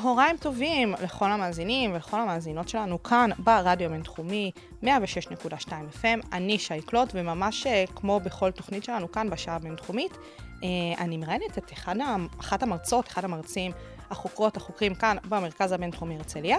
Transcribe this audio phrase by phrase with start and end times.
[0.00, 4.50] צהריים טובים לכל המאזינים ולכל המאזינות שלנו כאן ברדיו הבינתחומי
[4.82, 4.86] 106.2
[6.02, 6.26] FM.
[6.32, 10.18] אני שי קלוט, וממש אה, כמו בכל תוכנית שלנו כאן בשעה הבינתחומית,
[10.62, 11.94] אה, אני מראיינת את אחד,
[12.40, 13.72] אחת המרצות, אחד המרצים,
[14.10, 16.58] החוקרות, החוקרים כאן במרכז הבינתחומי הרצליה,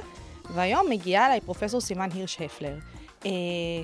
[0.53, 2.75] והיום מגיעה אליי פרופסור סימן הירש הפלר,
[3.25, 3.31] אה,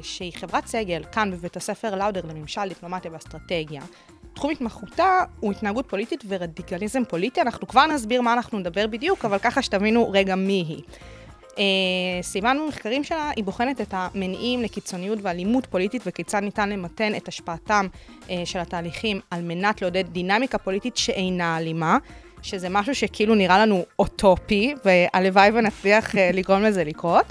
[0.02, 3.82] שהיא חברת סגל כאן בבית הספר לאודר לממשל, דיפלומטיה ואסטרטגיה.
[4.34, 7.42] תחום התמחותה הוא התנהגות פוליטית ורדיקליזם פוליטי.
[7.42, 10.82] אנחנו כבר נסביר מה אנחנו נדבר בדיוק, אבל ככה שתבינו רגע מי היא.
[11.58, 11.64] אה,
[12.22, 17.88] סימן במחקרים שלה, היא בוחנת את המניעים לקיצוניות ואלימות פוליטית וכיצד ניתן למתן את השפעתם
[18.30, 21.98] אה, של התהליכים על מנת לעודד דינמיקה פוליטית שאינה אלימה,
[22.42, 27.26] שזה משהו שכאילו נראה לנו אוטופי, והלוואי ונצליח אה, לגרום לזה לקרות.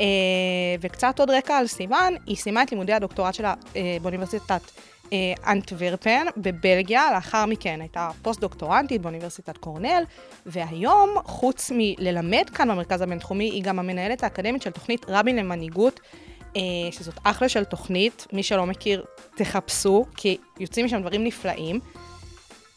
[0.00, 0.06] אה,
[0.80, 4.60] וקצת עוד רקע על סימן, היא סיימה את לימודי הדוקטורט שלה אה, באוניברסיטת
[5.46, 10.04] אנטוורפן בבלגיה, לאחר מכן הייתה פוסט-דוקטורנטית באוניברסיטת קורנל,
[10.46, 16.00] והיום, חוץ מללמד כאן במרכז הבינתחומי, היא גם המנהלת האקדמית של תוכנית רבין למנהיגות,
[16.56, 21.80] אה, שזאת אחלה של תוכנית, מי שלא מכיר, תחפשו, כי יוצאים משם דברים נפלאים.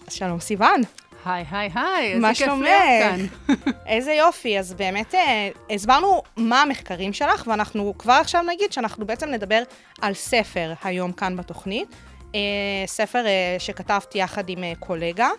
[0.08, 0.82] אז שלום סיוון,
[1.26, 2.48] היי, היי, היי, איזה כיף?
[2.48, 3.26] להיות כאן.
[3.94, 4.60] איזה יופי.
[4.60, 9.64] אז באמת אה, הסברנו מה המחקרים שלך, ואנחנו כבר עכשיו נגיד שאנחנו בעצם נדבר
[10.02, 11.88] על ספר היום כאן בתוכנית.
[12.36, 12.40] אה,
[12.86, 15.30] ספר אה, שכתבתי יחד עם אה, קולגה,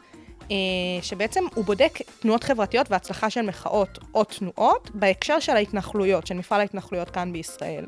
[0.51, 0.57] אה,
[1.03, 6.61] שבעצם הוא בודק תנועות חברתיות והצלחה של מחאות או תנועות בהקשר של ההתנחלויות, של מפעל
[6.61, 7.87] ההתנחלויות כאן בישראל.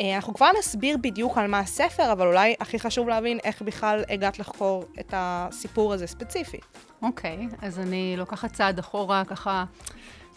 [0.00, 4.04] אה, אנחנו כבר נסביר בדיוק על מה הספר, אבל אולי הכי חשוב להבין איך בכלל
[4.08, 6.64] הגעת לחקור את הסיפור הזה ספציפית.
[7.02, 9.64] אוקיי, אז אני לוקחת צעד אחורה, ככה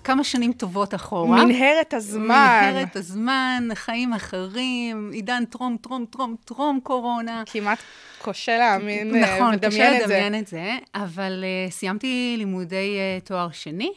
[0.04, 1.46] כמה שנים טובות אחורה.
[1.46, 2.70] מנהרת הזמן.
[2.72, 7.44] מנהרת הזמן, חיים אחרים, עידן טרום, טרום, טרום, טרום קורונה.
[7.46, 7.80] כמעט
[8.22, 10.14] קשה להאמין, אה, נכון, לדמיין קשה את זה.
[10.14, 13.92] לדמיין את זה, אבל uh, סיימתי לימודי uh, תואר שני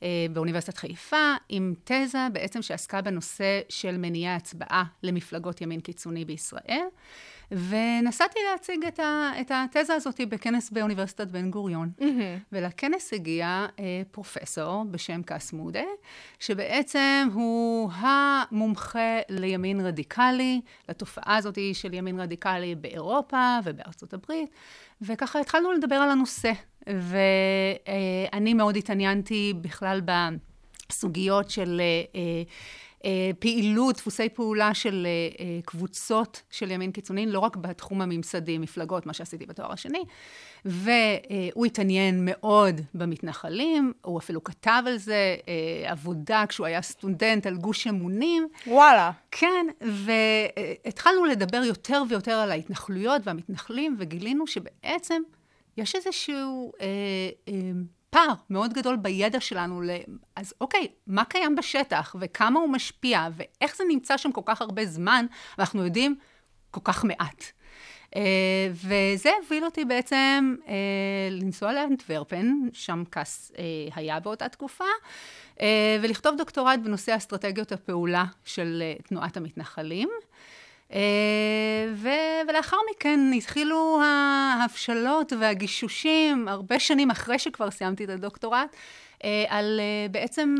[0.00, 6.86] uh, באוניברסיטת חיפה, עם תזה בעצם שעסקה בנושא של מניעי הצבעה למפלגות ימין קיצוני בישראל,
[7.52, 11.90] ונסעתי להציג את, ה, את התזה הזאת בכנס באוניברסיטת בן גוריון.
[12.52, 13.80] ולכנס הגיע uh,
[14.10, 15.84] פרופסור בשם קאס מודה,
[16.38, 24.50] שבעצם הוא המומחה לימין רדיקלי, לתופעה הזאת של ימין רדיקלי באירופה ובארצות הברית,
[25.02, 26.52] וככה התחלנו לדבר על הנושא.
[26.86, 30.00] ואני מאוד התעניינתי בכלל
[30.88, 32.42] בסוגיות של אה, אה, אה,
[33.38, 39.06] פעילות, דפוסי פעולה של אה, אה, קבוצות של ימין קיצוני, לא רק בתחום הממסדי, מפלגות,
[39.06, 40.04] מה שעשיתי בתואר השני,
[40.64, 47.56] והוא התעניין מאוד במתנחלים, הוא אפילו כתב על זה אה, עבודה כשהוא היה סטודנט על
[47.56, 48.48] גוש אמונים.
[48.66, 49.10] וואלה.
[49.30, 55.22] כן, והתחלנו לדבר יותר ויותר על ההתנחלויות והמתנחלים, וגילינו שבעצם
[55.76, 56.86] יש איזשהו אה,
[57.48, 57.54] אה,
[58.12, 59.82] פער מאוד גדול בידע שלנו.
[59.82, 59.90] ל...
[60.36, 64.86] אז אוקיי, מה קיים בשטח, וכמה הוא משפיע, ואיך זה נמצא שם כל כך הרבה
[64.86, 65.26] זמן,
[65.58, 66.16] ואנחנו יודעים
[66.70, 67.44] כל כך מעט.
[68.10, 68.14] Uh,
[68.72, 70.68] וזה הוביל אותי בעצם uh,
[71.30, 73.58] לנסוע לאנטוורפן, שם קאס uh,
[73.94, 74.84] היה באותה תקופה,
[75.56, 75.60] uh,
[76.02, 80.08] ולכתוב דוקטורט בנושא אסטרטגיות הפעולה של uh, תנועת המתנחלים.
[80.92, 80.94] Uh,
[81.94, 88.76] ו- ולאחר מכן התחילו ההבשלות והגישושים, הרבה שנים אחרי שכבר סיימתי את הדוקטורט,
[89.18, 90.54] uh, על uh, בעצם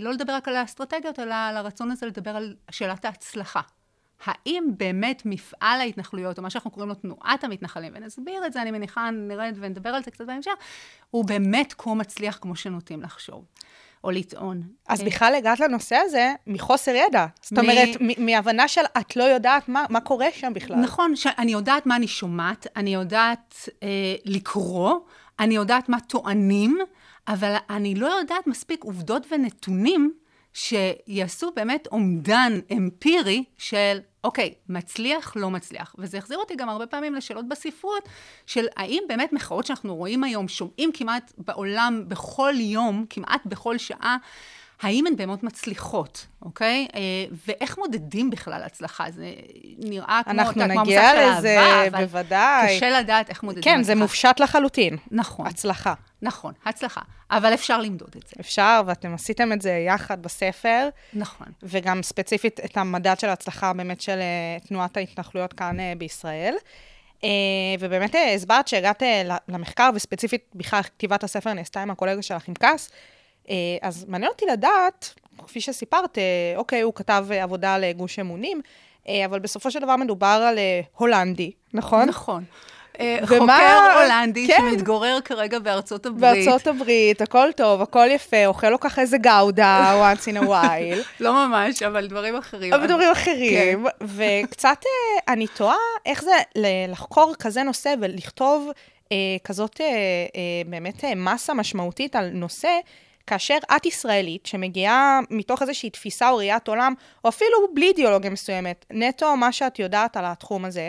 [0.00, 3.60] לא לדבר רק על האסטרטגיות, אלא על הרצון הזה לדבר על שאלת ההצלחה.
[4.24, 8.70] האם באמת מפעל ההתנחלויות, או מה שאנחנו קוראים לו תנועת המתנחלים, ונסביר את זה, אני
[8.70, 10.52] מניחה, נרד ונדבר על זה קצת בהמשך,
[11.10, 13.44] הוא באמת כה מצליח כמו שנוטים לחשוב,
[14.04, 14.62] או לטעון.
[14.88, 17.26] אז אה, בכלל הגעת לנושא הזה מחוסר ידע.
[17.42, 20.76] זאת אומרת, מהבנה של את לא יודעת מה, מה קורה שם בכלל.
[20.76, 23.88] נכון, שאני יודעת מה אני שומעת, אני יודעת אה,
[24.24, 24.94] לקרוא,
[25.40, 26.78] אני יודעת מה טוענים,
[27.28, 30.12] אבל אני לא יודעת מספיק עובדות ונתונים
[30.52, 35.94] שיעשו באמת אומדן אמפירי של, אוקיי, מצליח, לא מצליח.
[35.98, 38.08] וזה החזיר אותי גם הרבה פעמים לשאלות בספרות,
[38.46, 44.16] של האם באמת מחאות שאנחנו רואים היום, שומעים כמעט בעולם בכל יום, כמעט בכל שעה,
[44.84, 46.86] האם הן באמת מצליחות, אוקיי?
[46.94, 47.00] אה,
[47.46, 49.10] ואיך מודדים בכלל הצלחה?
[49.10, 49.32] זה
[49.78, 52.76] נראה כמו, אנחנו כמו נגיע המושג של לזה, אהבה, אבל בוודאי.
[52.76, 53.84] קשה לדעת איך מודדים כן, הצלחה.
[53.84, 54.96] זה מופשט לחלוטין.
[55.10, 55.94] נכון, הצלחה.
[56.22, 57.00] נכון, הצלחה.
[57.30, 58.34] אבל אפשר למדוד את זה.
[58.40, 61.46] אפשר, ואתם עשיתם את זה יחד בספר, נכון.
[61.62, 66.54] וגם ספציפית את המדד של ההצלחה באמת של אה, תנועת ההתנחלויות כאן אה, בישראל.
[67.80, 69.02] ובאמת הסברת שהגעת
[69.48, 72.90] למחקר, וספציפית בכלל כתיבת הספר נעשתה עם הקולגה שלך, עם קאס.
[73.50, 75.14] אה, אז מעניין אותי לדעת,
[75.46, 76.22] כפי שסיפרת, אה,
[76.56, 78.60] אוקיי, הוא כתב עבודה לגוש אמונים,
[79.08, 80.58] אה, אבל בסופו של דבר מדובר על
[80.96, 82.08] הולנדי, נכון?
[82.08, 82.44] נכון.
[83.00, 84.56] ומה- חוקר הולנדי כן.
[84.70, 86.20] שמתגורר כרגע בארצות הברית.
[86.46, 91.02] בארצות הברית, הכל טוב, הכל יפה, אוכל לו ככה איזה גאודה, once in a while.
[91.20, 92.72] לא ממש, אבל דברים אחרים.
[92.72, 95.76] אבל דברים אחרים, וקצת אה, אני תוהה
[96.06, 96.32] איך זה
[96.88, 98.70] לחקור כזה נושא ולכתוב
[99.12, 99.90] אה, כזאת אה, אה,
[100.66, 102.78] באמת מסה משמעותית על נושא,
[103.26, 106.94] כאשר את ישראלית, שמגיעה מתוך איזושהי תפיסה או ראיית עולם,
[107.24, 110.88] או אפילו בלי אידיאולוגיה מסוימת, נטו מה שאת יודעת על התחום הזה,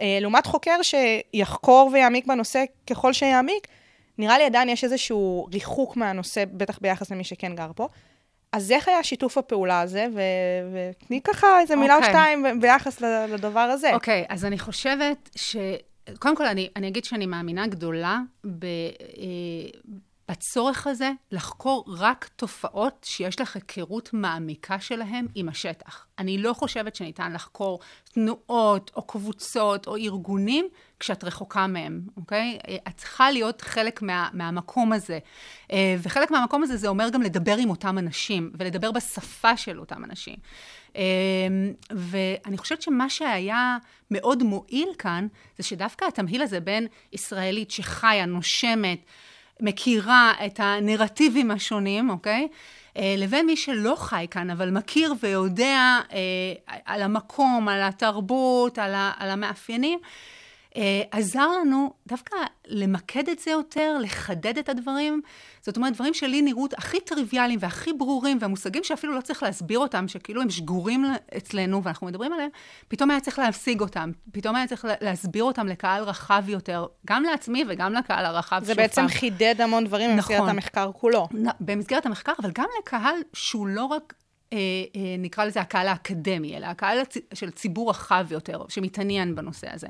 [0.00, 3.66] אה, לעומת חוקר שיחקור ויעמיק בנושא ככל שיעמיק,
[4.18, 7.88] נראה לי עדיין יש איזשהו ריחוק מהנושא, בטח ביחס למי שכן גר פה.
[8.52, 10.06] אז איך היה שיתוף הפעולה הזה?
[10.14, 10.20] ו-
[10.72, 12.12] ותני ככה איזה מילה או אוקיי.
[12.12, 13.94] שתיים ביחס לדבר הזה.
[13.94, 15.56] אוקיי, אז אני חושבת ש...
[16.18, 18.66] קודם כל, אני, אני אגיד שאני מאמינה גדולה ב,
[20.30, 26.06] בצורך הזה לחקור רק תופעות שיש לך היכרות מעמיקה שלהם עם השטח.
[26.18, 27.80] אני לא חושבת שניתן לחקור
[28.12, 30.68] תנועות או קבוצות או ארגונים
[31.00, 32.58] כשאת רחוקה מהם, אוקיי?
[32.88, 35.18] את צריכה להיות חלק מה, מהמקום הזה.
[35.72, 40.04] אה, וחלק מהמקום הזה זה אומר גם לדבר עם אותם אנשים, ולדבר בשפה של אותם
[40.04, 40.36] אנשים.
[40.96, 41.02] אה,
[41.90, 43.78] ואני חושבת שמה שהיה
[44.10, 45.26] מאוד מועיל כאן,
[45.58, 49.04] זה שדווקא התמהיל הזה בין ישראלית שחיה, נושמת,
[49.62, 52.48] מכירה את הנרטיבים השונים, אוקיי?
[52.96, 58.94] אה, לבין מי שלא חי כאן, אבל מכיר ויודע אה, על המקום, על התרבות, על,
[59.18, 59.98] על המאפיינים,
[61.10, 62.36] עזר לנו דווקא
[62.66, 65.20] למקד את זה יותר, לחדד את הדברים.
[65.62, 70.08] זאת אומרת, דברים שלי נראו הכי טריוויאליים והכי ברורים, והמושגים שאפילו לא צריך להסביר אותם,
[70.08, 71.04] שכאילו הם שגורים
[71.36, 72.50] אצלנו ואנחנו מדברים עליהם,
[72.88, 77.64] פתאום היה צריך להשיג אותם, פתאום היה צריך להסביר אותם לקהל רחב יותר, גם לעצמי
[77.68, 79.08] וגם לקהל הרחב זה שוב בעצם.
[79.08, 80.50] חידד המון דברים במסגרת נכון.
[80.50, 81.28] המחקר כולו.
[81.60, 84.19] במסגרת המחקר, אבל גם לקהל שהוא לא רק, אה, אה,
[85.18, 86.98] נקרא לזה הקהל האקדמי, אלא הקהל.
[87.34, 89.86] של ציבור רחב יותר, שמתעניין בנושא הזה.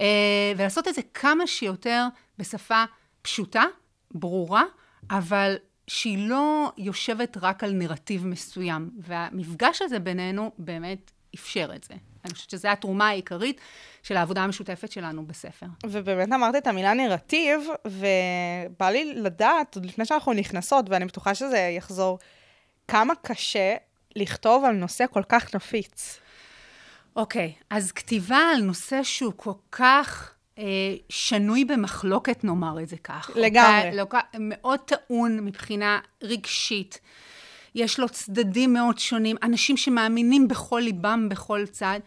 [0.00, 2.06] אה, ולעשות את זה כמה שיותר
[2.38, 2.84] בשפה
[3.22, 3.64] פשוטה,
[4.10, 4.62] ברורה,
[5.10, 5.56] אבל
[5.86, 8.90] שהיא לא יושבת רק על נרטיב מסוים.
[8.98, 11.94] והמפגש הזה בינינו באמת אפשר את זה.
[12.24, 13.60] אני חושבת שזו התרומה העיקרית
[14.02, 15.66] של העבודה המשותפת שלנו בספר.
[15.86, 21.58] ובאמת אמרת את המילה נרטיב, ובא לי לדעת, עוד לפני שאנחנו נכנסות, ואני בטוחה שזה
[21.58, 22.18] יחזור,
[22.88, 23.76] כמה קשה
[24.16, 26.20] לכתוב על נושא כל כך נפיץ.
[27.16, 30.64] אוקיי, אז כתיבה על נושא שהוא כל כך אה,
[31.08, 33.30] שנוי במחלוקת, נאמר את זה כך.
[33.34, 33.96] לגמרי.
[33.96, 34.04] לא,
[34.38, 37.00] מאוד טעון מבחינה רגשית.
[37.74, 42.00] יש לו צדדים מאוד שונים, אנשים שמאמינים בכל ליבם בכל צד.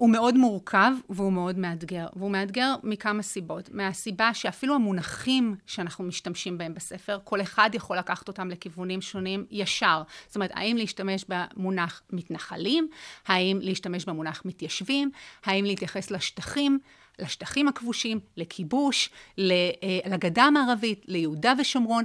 [0.00, 2.06] הוא מאוד מורכב והוא מאוד מאתגר.
[2.16, 3.68] והוא מאתגר מכמה סיבות.
[3.72, 10.02] מהסיבה שאפילו המונחים שאנחנו משתמשים בהם בספר, כל אחד יכול לקחת אותם לכיוונים שונים ישר.
[10.26, 12.88] זאת אומרת, האם להשתמש במונח מתנחלים?
[13.26, 15.10] האם להשתמש במונח מתיישבים?
[15.44, 16.78] האם להתייחס לשטחים?
[17.18, 19.44] לשטחים הכבושים, לכיבוש, אה,
[20.06, 22.04] לגדה המערבית, ליהודה ושומרון.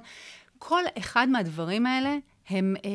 [0.58, 2.18] כל אחד מהדברים האלה
[2.50, 2.90] הם אה,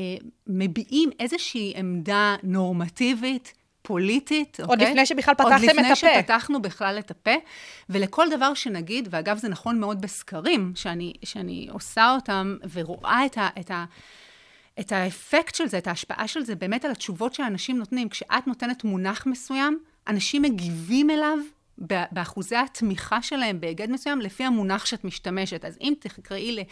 [0.47, 4.91] מביעים איזושהי עמדה נורמטיבית, פוליטית, עוד אוקיי?
[4.91, 5.97] לפני שבכלל עוד פתחתם את לפני הפה.
[5.97, 7.35] שפתחנו בכלל את הפה,
[7.89, 13.49] ולכל דבר שנגיד, ואגב זה נכון מאוד בסקרים, שאני, שאני עושה אותם ורואה את ה...
[13.61, 13.85] את ה
[14.81, 18.09] את האפקט של זה, את ההשפעה של זה, באמת על התשובות שאנשים נותנים.
[18.09, 21.39] כשאת נותנת מונח מסוים, אנשים מגיבים אליו
[22.13, 25.65] באחוזי התמיכה שלהם בהיגד מסוים, לפי המונח שאת משתמשת.
[25.65, 26.63] אז אם תקראי ל-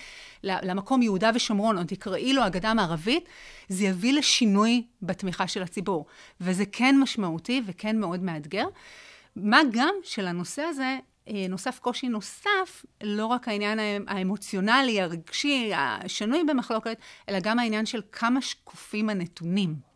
[0.71, 3.25] למקום יהודה ושומרון, או תקראי לו הגדה המערבית,
[3.69, 6.07] זה יביא לשינוי בתמיכה של הציבור.
[6.41, 8.67] וזה כן משמעותי וכן מאוד מאתגר.
[9.37, 10.99] מה גם שלנושא הזה
[11.29, 16.99] אה, נוסף קושי נוסף, לא רק העניין האמ- האמוציונלי, הרגשי, השנוי במחלוקת,
[17.29, 19.88] אלא גם העניין של כמה שקופים הנתונים.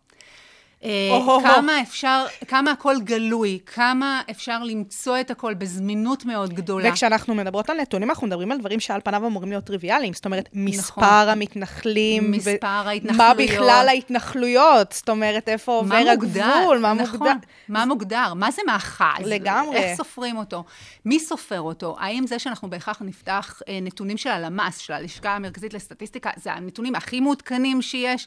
[0.85, 1.39] אה.
[1.43, 6.91] כמה אפשר, כמה הכל גלוי, כמה אפשר למצוא את הכל בזמינות מאוד גדולה.
[6.91, 10.13] וכשאנחנו מדברות על נתונים, אנחנו מדברים על דברים שעל פניו אמורים להיות טריוויאליים.
[10.13, 11.29] זאת אומרת, מספר נכון.
[11.29, 12.31] המתנחלים.
[12.31, 13.37] מספר מה ההתנחלויות.
[13.37, 14.93] בכלל ההתנחלויות?
[14.93, 16.11] זאת אומרת, איפה עובר מה?
[16.13, 16.79] הגבול?
[16.79, 17.33] מה נכון, מוגדר?
[17.69, 18.35] מה מוגדר?
[18.35, 19.27] מה זה מאחז?
[19.27, 19.77] לגמרי.
[19.77, 20.65] איך סופרים אותו?
[21.05, 21.97] מי סופר אותו?
[22.01, 26.95] האם זה שאנחנו בהכרח נפתח אה, נתונים של הלמ"ס, של הלשכה המרכזית לסטטיסטיקה, זה הנתונים
[26.95, 28.27] הכי מעודכנים שיש?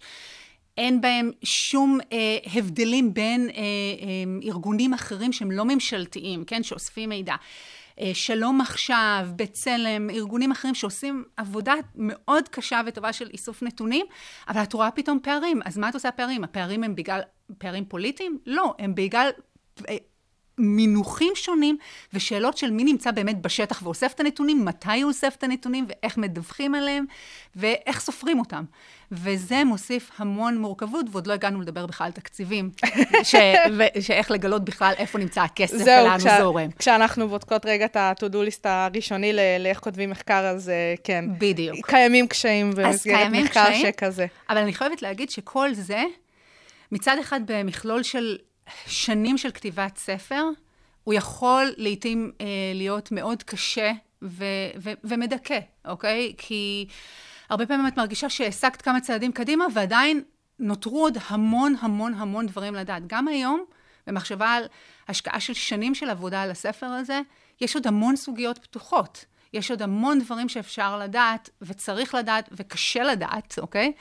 [0.77, 7.09] אין בהם שום אה, הבדלים בין אה, אה, ארגונים אחרים שהם לא ממשלתיים, כן, שאוספים
[7.09, 7.35] מידע.
[7.99, 14.05] אה, שלום עכשיו, בצלם, ארגונים אחרים שעושים עבודה מאוד קשה וטובה של איסוף נתונים,
[14.47, 15.59] אבל את רואה פתאום פערים.
[15.65, 16.43] אז מה את עושה פערים?
[16.43, 17.21] הפערים הם בגלל
[17.57, 18.39] פערים פוליטיים?
[18.45, 19.29] לא, הם בגלל
[19.89, 19.97] אה,
[20.57, 21.77] מינוחים שונים
[22.13, 26.17] ושאלות של מי נמצא באמת בשטח ואוסף את הנתונים, מתי הוא אוסף את הנתונים ואיך
[26.17, 27.05] מדווחים עליהם
[27.55, 28.63] ואיך סופרים אותם.
[29.11, 32.69] וזה מוסיף המון מורכבות, ועוד לא הגענו לדבר בכלל על תקציבים,
[33.23, 33.35] ש...
[33.77, 33.83] ו...
[34.01, 36.69] שאיך לגלות בכלל איפה נמצא הכסף זהו, ולאן כשה- הוא זורם.
[36.79, 41.25] כשאנחנו בודקות רגע את ה-to-do list הראשוני ל- לאיך כותבים מחקר, אז אה, כן.
[41.37, 41.89] בדיוק.
[41.89, 44.25] קיימים קשיים במסגרת מחקר קשיים, שכזה.
[44.49, 46.03] אבל אני חייבת להגיד שכל זה,
[46.91, 48.37] מצד אחד במכלול של
[48.85, 50.43] שנים של כתיבת ספר,
[51.03, 53.91] הוא יכול לעתים אה, להיות מאוד קשה
[54.21, 54.45] ו-
[54.77, 56.33] ו- ומדכא, אוקיי?
[56.37, 56.87] כי
[57.49, 60.23] הרבה פעמים את מרגישה שהעסקת כמה צעדים קדימה, ועדיין
[60.59, 63.03] נותרו עוד המון המון המון דברים לדעת.
[63.07, 63.65] גם היום,
[64.07, 64.63] במחשבה על
[65.07, 67.21] השקעה של שנים של עבודה על הספר הזה,
[67.61, 69.25] יש עוד המון סוגיות פתוחות.
[69.53, 73.91] יש עוד המון דברים שאפשר לדעת, וצריך לדעת, וקשה לדעת, אוקיי?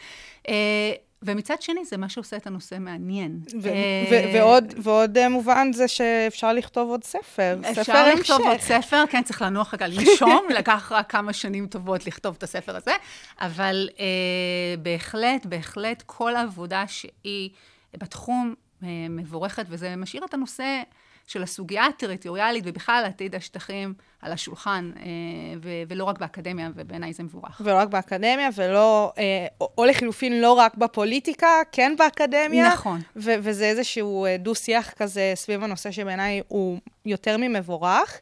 [0.49, 0.93] אה,
[1.25, 3.39] ומצד שני, זה מה שעושה את הנושא מעניין.
[3.63, 7.59] ו- אה, ו- ועוד, ועוד אה, מובן זה שאפשר לכתוב עוד ספר.
[7.63, 8.65] ספר אפשר לכתוב עוד המשך.
[8.81, 12.93] ספר, כן, צריך לנוח רגע לנשום, לקח רק כמה שנים טובות לכתוב את הספר הזה,
[13.41, 14.05] אבל אה,
[14.83, 17.51] בהחלט, בהחלט, כל העבודה שהיא
[17.97, 20.83] בתחום אה, מבורכת, וזה משאיר את הנושא
[21.27, 25.03] של הסוגיה הטריטוריאלית ובכלל עתיד השטחים על השולחן, אה,
[25.63, 27.61] ו- ולא רק באקדמיה, ובעיניי זה מבורך.
[27.65, 29.47] ולא רק באקדמיה, ולא, אה,
[29.79, 32.69] או, לחילופין, לא רק בפוליטיקה, כן באקדמיה.
[32.69, 33.01] נכון.
[33.17, 38.21] ו- וזה איזשהו אה, דו-שיח כזה סביב הנושא שבעיניי הוא יותר ממבורך.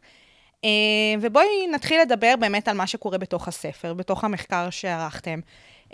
[1.21, 5.41] ובואי נתחיל לדבר באמת על מה שקורה בתוך הספר, בתוך המחקר שערכתם.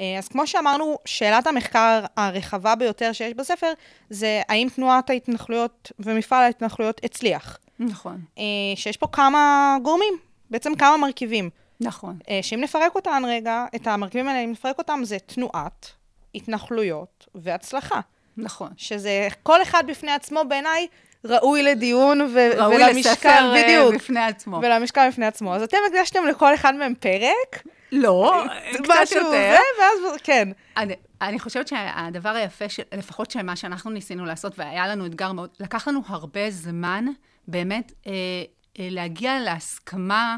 [0.00, 3.72] אה, אז כמו שאמרנו, שאלת המחקר הרחבה ביותר שיש בספר,
[4.10, 7.58] זה האם תנועת ההתנחלויות ומפעל ההתנחלויות הצליח.
[7.78, 8.44] נכון, אה,
[8.76, 10.14] שיש פה כמה גורמים,
[10.50, 11.50] בעצם כמה מרכיבים.
[11.80, 12.18] נכון.
[12.30, 15.90] אה, שאם נפרק אותן רגע, את המרכיבים האלה, אם נפרק אותם, זה תנועת,
[16.34, 18.00] התנחלויות והצלחה.
[18.36, 18.68] נכון.
[18.76, 20.86] שזה כל אחד בפני עצמו בעיניי
[21.24, 24.60] ראוי לדיון ו- ראוי ולמשקל, לספר בדיוק, בפני עצמו.
[24.62, 25.54] ולמשקל בפני עצמו.
[25.54, 29.56] אז אתם הקדשתם לכל אחד מהם פרק, לא, קצת משהו יותר.
[29.80, 30.48] ואז, כן.
[30.76, 35.32] אני, אני חושבת שהדבר היפה, של, לפחות של מה שאנחנו ניסינו לעשות, והיה לנו אתגר
[35.32, 37.04] מאוד, לקח לנו הרבה זמן
[37.48, 38.12] באמת אה,
[38.78, 40.36] אה, להגיע להסכמה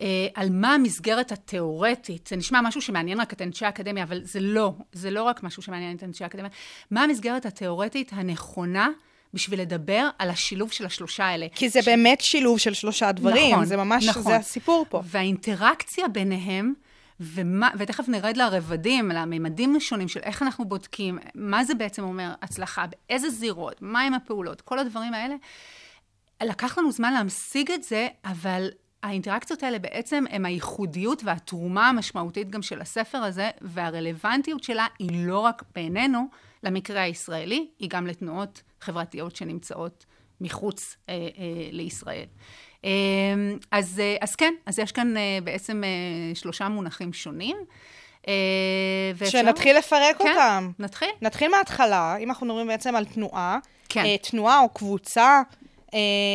[0.00, 2.26] אה, על מה המסגרת התיאורטית.
[2.26, 5.62] זה נשמע משהו שמעניין רק את אנשי האקדמיה, אבל זה לא, זה לא רק משהו
[5.62, 6.50] שמעניין את אנשי האקדמיה.
[6.90, 8.88] מה המסגרת התיאורטית הנכונה
[9.34, 11.46] בשביל לדבר על השילוב של השלושה האלה?
[11.54, 14.22] כי זה באמת שילוב של שלושה דברים, נכון, זה ממש, נכון.
[14.22, 15.02] זה הסיפור פה.
[15.04, 16.72] והאינטראקציה ביניהם,
[17.20, 22.84] ומה, ותכף נרד לרבדים, לממדים השונים של איך אנחנו בודקים, מה זה בעצם אומר הצלחה,
[22.86, 25.34] באיזה זירות, מהם הפעולות, כל הדברים האלה.
[26.42, 28.68] לקח לנו זמן להמשיג את זה, אבל
[29.02, 35.38] האינטראקציות האלה בעצם הם הייחודיות והתרומה המשמעותית גם של הספר הזה, והרלוונטיות שלה היא לא
[35.38, 36.28] רק בעינינו
[36.62, 40.06] למקרה הישראלי, היא גם לתנועות חברתיות שנמצאות
[40.40, 41.18] מחוץ אה, אה,
[41.72, 42.24] לישראל.
[42.84, 42.90] אה,
[43.70, 47.56] אז, אה, אז כן, אז יש כאן אה, בעצם אה, שלושה מונחים שונים.
[48.28, 48.32] אה,
[49.14, 50.70] ואפשר- שנתחיל לפרק כן, אותם.
[50.78, 51.08] נתחיל.
[51.22, 53.58] נתחיל מההתחלה, אם אנחנו מדברים בעצם על תנועה.
[53.88, 54.04] כן.
[54.04, 55.42] אה, תנועה או קבוצה,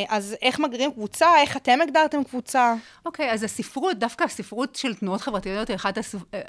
[0.10, 1.28] אז איך מגדירים קבוצה?
[1.42, 2.74] איך אתם הגדרתם קבוצה?
[3.06, 6.20] אוקיי, אז הספרות, דווקא הספרות של תנועות חברתיות היא אחד הספ...
[6.34, 6.42] אה,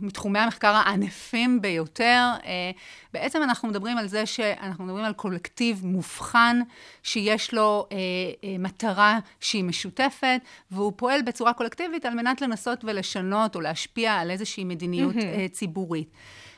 [0.00, 2.30] מתחומי המחקר הענפים ביותר.
[2.44, 2.70] אה,
[3.12, 6.60] בעצם אנחנו מדברים על זה שאנחנו מדברים על קולקטיב מובחן,
[7.02, 7.96] שיש לו אה,
[8.44, 10.40] אה, מטרה שהיא משותפת,
[10.70, 16.08] והוא פועל בצורה קולקטיבית על מנת לנסות ולשנות או להשפיע על איזושהי מדיניות אה, ציבורית.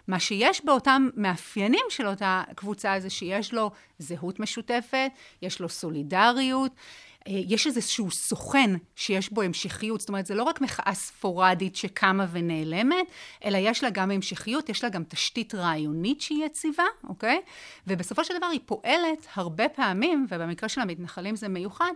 [0.08, 5.10] מה שיש באותם מאפיינים של אותה קבוצה זה שיש לו זהות משותפת,
[5.42, 6.72] יש לו סולידריות,
[7.28, 12.26] אה, יש איזשהו סוכן שיש בו המשכיות, זאת אומרת, זה לא רק מחאה ספורדית שקמה
[12.32, 13.06] ונעלמת,
[13.44, 17.40] אלא יש לה גם המשכיות, יש לה גם תשתית רעיונית שהיא יציבה, אוקיי?
[17.86, 21.92] ובסופו של דבר היא פועלת הרבה פעמים, ובמקרה של המתנחלים זה מיוחד,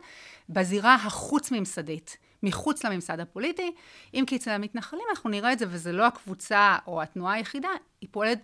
[0.48, 2.16] בזירה החוץ-ממסדית.
[2.42, 3.72] מחוץ לממסד הפוליטי,
[4.14, 7.68] אם כי אצל המתנחלים אנחנו נראה את זה, וזה לא הקבוצה או התנועה היחידה,
[8.00, 8.38] היא פועלת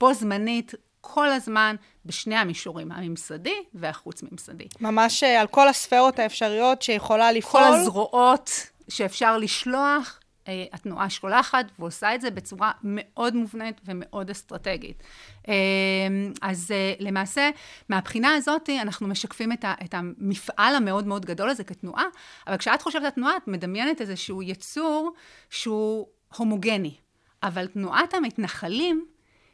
[0.00, 4.68] בו זמנית כל הזמן בשני המישורים, הממסדי והחוץ-ממסדי.
[4.80, 7.62] ממש אה, על כל הספרות האפשריות שיכולה כל לפעול.
[7.64, 8.50] הזרועות
[8.88, 15.02] שאפשר לשלוח, אה, התנועה שולחת, ועושה את זה בצורה מאוד מובנית ומאוד אסטרטגית.
[15.48, 15.54] אה,
[16.42, 17.50] אז למעשה,
[17.88, 22.04] מהבחינה הזאת, אנחנו משקפים את, ה, את המפעל המאוד מאוד גדול הזה כתנועה,
[22.46, 25.12] אבל כשאת חושבת על תנועה, את מדמיינת איזשהו יצור
[25.50, 26.06] שהוא
[26.36, 26.94] הומוגני.
[27.46, 29.06] אבל תנועת המתנחלים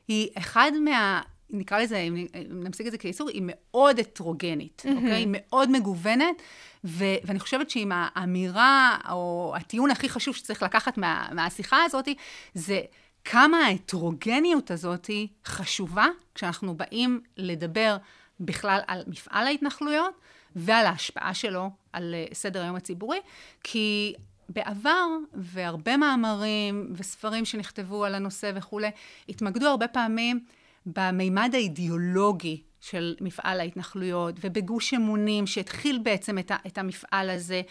[0.09, 1.23] היא אחד מה...
[1.55, 4.97] נקרא לזה, אם נמשיג את זה כיסור, היא מאוד הטרוגנית, mm-hmm.
[4.97, 5.15] אוקיי?
[5.15, 6.43] היא מאוד מגוונת,
[6.85, 12.09] ו- ואני חושבת שאם האמירה, או הטיעון הכי חשוב שצריך לקחת מה- מהשיחה הזאת,
[12.55, 12.81] זה
[13.25, 15.11] כמה ההטרוגניות הזאת
[15.47, 17.97] חשובה כשאנחנו באים לדבר
[18.41, 20.15] בכלל על מפעל ההתנחלויות
[20.57, 23.19] ועל ההשפעה שלו על אה, סדר היום הציבורי,
[23.65, 24.15] כי
[24.49, 28.91] בעבר, והרבה מאמרים וספרים שנכתבו על הנושא וכולי,
[29.29, 30.41] התמקדו הרבה פעמים
[30.87, 37.63] במימד האידיאולוגי של מפעל ההתנחלויות, ובגוש אמונים שהתחיל בעצם את, ה, את המפעל הזה,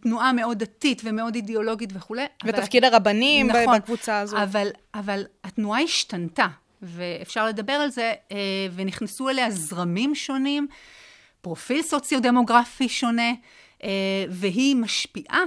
[0.00, 2.24] תנועה מאוד דתית ומאוד אידיאולוגית וכולי.
[2.44, 4.42] ותפקיד אבל, הרבנים נכון, בקבוצה הזו.
[4.42, 6.46] אבל, אבל התנועה השתנתה,
[6.82, 8.36] ואפשר לדבר על זה, אה,
[8.74, 10.66] ונכנסו אליה זרמים שונים,
[11.40, 13.32] פרופיל סוציו-דמוגרפי שונה,
[13.84, 13.88] אה,
[14.30, 15.42] והיא משפיעה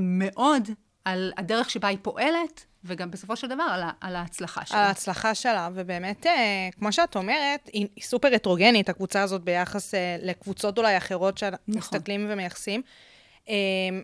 [0.00, 0.68] מאוד
[1.04, 4.78] על הדרך שבה היא פועלת, וגם בסופו של דבר על, ה, על ההצלחה שלה.
[4.78, 10.16] על ההצלחה שלה, ובאמת, אה, כמו שאת אומרת, היא, סופר הטרוגנית, הקבוצה הזאת, ביחס אה,
[10.22, 12.32] לקבוצות אולי אחרות שמסתכלים נכון.
[12.32, 12.82] ומייחסים.
[13.48, 13.54] אה,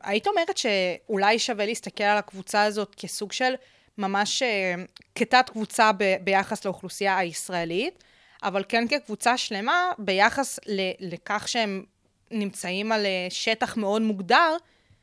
[0.03, 3.55] היית אומרת שאולי שווה להסתכל על הקבוצה הזאת כסוג של
[3.99, 4.75] ממש אה,
[5.15, 8.05] כתת קבוצה ב, ביחס לאוכלוסייה הישראלית,
[8.43, 11.85] אבל כן כקבוצה שלמה ביחס ל, לכך שהם
[12.31, 14.57] נמצאים על שטח מאוד מוגדר,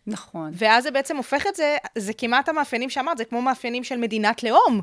[0.08, 0.52] נכון.
[0.54, 4.44] ואז זה בעצם הופך את זה, זה כמעט המאפיינים שאמרת, זה כמו מאפיינים של מדינת
[4.44, 4.82] לאום.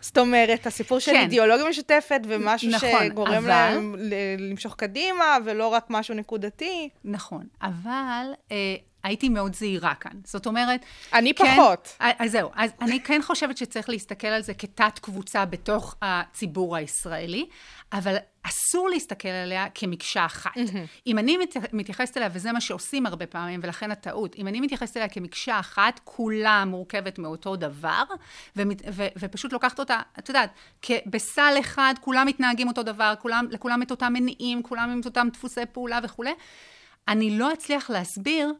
[0.00, 1.20] זאת אומרת, הסיפור של כן.
[1.20, 3.94] אידיאולוגיה משותפת ומשהו נכון, שגורם אבל- להם
[4.38, 6.88] למשוך קדימה, ולא רק משהו נקודתי.
[7.04, 8.56] נכון, אבל אה,
[9.02, 10.12] הייתי מאוד זהירה כאן.
[10.24, 10.80] זאת אומרת...
[11.14, 11.96] אני כן, פחות.
[11.98, 16.76] אז אז זהו, אז אני כן חושבת שצריך להסתכל על זה כתת קבוצה בתוך הציבור
[16.76, 17.46] הישראלי,
[17.92, 20.50] אבל אסור להסתכל עליה כמקשה אחת.
[21.06, 24.96] אם אני מת- מתייחסת אליה, וזה מה שעושים הרבה פעמים, ולכן הטעות, אם אני מתייחסת
[24.96, 28.02] אליה כמקשה אחת, כולה מורכבת מאותו דבר,
[28.56, 30.50] ומת, ו, ופשוט לוקחת אותה, את יודעת,
[31.06, 35.66] בסל אחד, כולם מתנהגים אותו דבר, כולם, לכולם את אותם מניעים, כולם עם אותם דפוסי
[35.72, 36.32] פעולה וכולי,
[37.08, 38.52] אני לא אצליח להסביר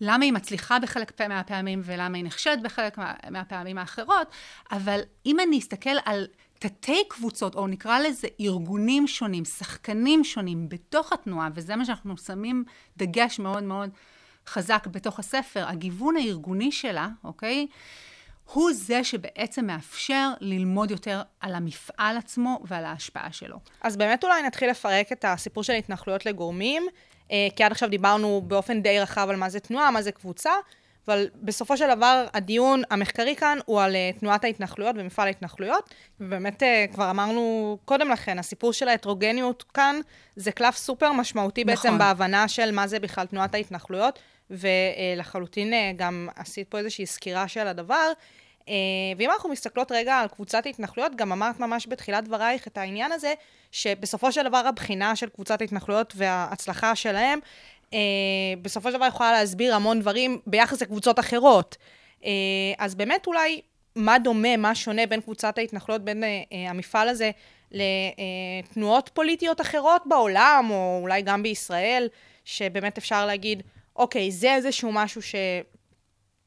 [0.00, 4.26] למה היא מצליחה בחלק מהפעמים ולמה היא נכשלת בחלק מה, מהפעמים האחרות,
[4.72, 6.26] אבל אם אני אסתכל על
[6.60, 12.64] תתי קבוצות, או נקרא לזה ארגונים שונים, שחקנים שונים בתוך התנועה, וזה מה שאנחנו שמים
[12.96, 13.90] דגש מאוד מאוד
[14.46, 17.66] חזק בתוך הספר, הגיוון הארגוני שלה, אוקיי?
[18.52, 23.56] הוא זה שבעצם מאפשר ללמוד יותר על המפעל עצמו ועל ההשפעה שלו.
[23.82, 26.86] אז באמת אולי נתחיל לפרק את הסיפור של התנחלויות לגורמים,
[27.30, 30.50] אה, כי עד עכשיו דיברנו באופן די רחב על מה זה תנועה, מה זה קבוצה,
[31.06, 36.62] אבל בסופו של דבר הדיון המחקרי כאן הוא על אה, תנועת ההתנחלויות ומפעל ההתנחלויות, ובאמת
[36.62, 40.00] אה, כבר אמרנו קודם לכן, הסיפור של ההטרוגניות כאן
[40.36, 41.74] זה קלף סופר משמעותי נכון.
[41.74, 44.18] בעצם בהבנה של מה זה בכלל תנועת ההתנחלויות,
[44.50, 48.12] ולחלוטין אה, גם עשית פה איזושהי סקירה של הדבר.
[49.16, 53.34] ואם אנחנו מסתכלות רגע על קבוצת התנחלויות, גם אמרת ממש בתחילת דברייך את העניין הזה,
[53.72, 57.38] שבסופו של דבר הבחינה של קבוצת ההתנחלויות וההצלחה שלהם,
[57.94, 57.98] אה,
[58.62, 61.76] בסופו של דבר יכולה להסביר המון דברים ביחס לקבוצות אחרות.
[62.24, 62.30] אה,
[62.78, 63.60] אז באמת אולי,
[63.96, 67.30] מה דומה, מה שונה בין קבוצת ההתנחלויות, בין אה, אה, המפעל הזה,
[67.70, 72.08] לתנועות פוליטיות אחרות בעולם, או אולי גם בישראל,
[72.44, 73.62] שבאמת אפשר להגיד,
[73.96, 75.20] אוקיי, זה איזשהו משהו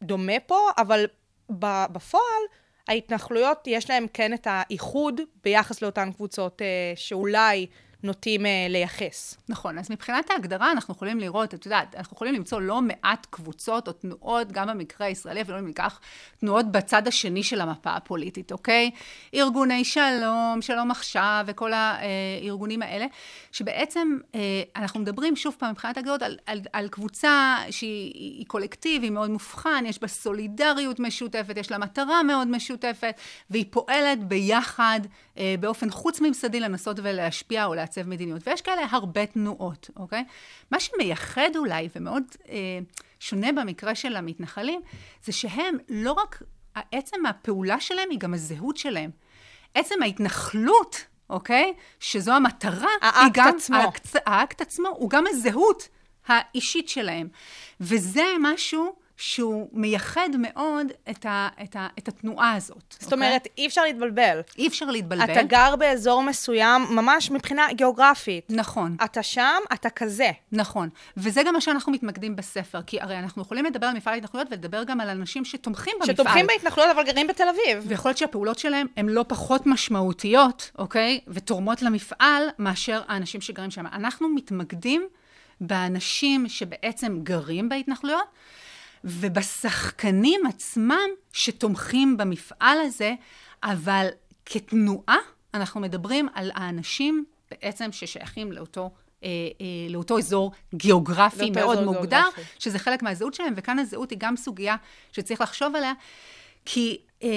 [0.01, 1.05] שדומה פה, אבל
[1.49, 2.43] בפועל,
[2.87, 7.67] ההתנחלויות, יש להם כן את האיחוד ביחס לאותן קבוצות אה, שאולי
[8.03, 9.37] נוטים אה, לייחס.
[9.49, 13.87] נכון, אז מבחינת ההגדרה אנחנו יכולים לראות, את יודעת, אנחנו יכולים למצוא לא מעט קבוצות
[13.87, 15.99] או תנועות, גם במקרה הישראלי, אפילו אם ניקח
[16.39, 18.91] תנועות בצד השני של המפה הפוליטית, אוקיי?
[19.35, 23.05] ארגוני שלום, שלום עכשיו, וכל הארגונים האלה,
[23.51, 24.39] שבעצם אה,
[24.75, 29.29] אנחנו מדברים, שוב פעם, מבחינת ההגדרות, על, על, על קבוצה שהיא היא קולקטיב, היא מאוד
[29.29, 33.15] מובחן, יש בה סולידריות משותפת, יש לה מטרה מאוד משותפת,
[33.49, 34.99] והיא פועלת ביחד,
[35.37, 38.47] אה, באופן חוץ-ממסדי, לנסות ולהשפיע או לעצב מדיניות.
[38.47, 40.23] ויש כאלה הרבה תנועות, אוקיי?
[40.71, 42.79] מה שמייחד אולי, ומאוד אה,
[43.19, 44.81] שונה במקרה של המתנחלים,
[45.23, 46.41] זה שהם לא רק,
[46.91, 49.11] עצם הפעולה שלהם היא גם הזהות שלהם.
[49.73, 51.73] עצם ההתנחלות, אוקיי?
[51.99, 53.55] שזו המטרה, האקט היא גם...
[53.55, 53.77] עצמו.
[53.77, 55.87] האקט, האקט עצמו הוא גם הזהות
[56.27, 57.27] האישית שלהם.
[57.79, 62.95] וזה משהו שהוא מייחד מאוד את, ה, את, ה, את התנועה הזאת.
[62.99, 64.41] זאת אומרת, אי אפשר להתבלבל.
[64.57, 65.31] אי אפשר להתבלבל.
[65.31, 68.45] אתה גר באזור מסוים, ממש מבחינה גיאוגרפית.
[68.49, 68.95] נכון.
[69.03, 70.31] אתה שם, אתה כזה.
[70.51, 70.89] נכון.
[71.17, 74.83] וזה גם מה שאנחנו מתמקדים בספר, כי הרי אנחנו יכולים לדבר על מפעל ההתנחלויות ולדבר
[74.83, 76.15] גם על אנשים שתומכים במפעל.
[76.15, 77.83] שתומכים בהתנחלויות, אבל גרים בתל אביב.
[77.87, 81.19] ויכול להיות שהפעולות שלהם הן לא פחות משמעותיות, אוקיי?
[81.27, 83.87] ותורמות למפעל מאשר האנשים שגרים שם.
[83.87, 85.07] אנחנו מתמקדים
[85.61, 88.25] באנשים שבעצם גרים בהתנחלויות,
[89.03, 93.13] ובשחקנים עצמם שתומכים במפעל הזה,
[93.63, 94.07] אבל
[94.45, 95.17] כתנועה
[95.53, 98.91] אנחנו מדברים על האנשים בעצם ששייכים לאותו,
[99.23, 99.29] אה,
[99.61, 102.41] אה, לאותו אזור גיאוגרפי לאותו מאוד אזור מוגדר, גיאוגרפי.
[102.59, 104.75] שזה חלק מהזהות שלהם, וכאן הזהות היא גם סוגיה
[105.11, 105.93] שצריך לחשוב עליה,
[106.65, 107.29] כי אה,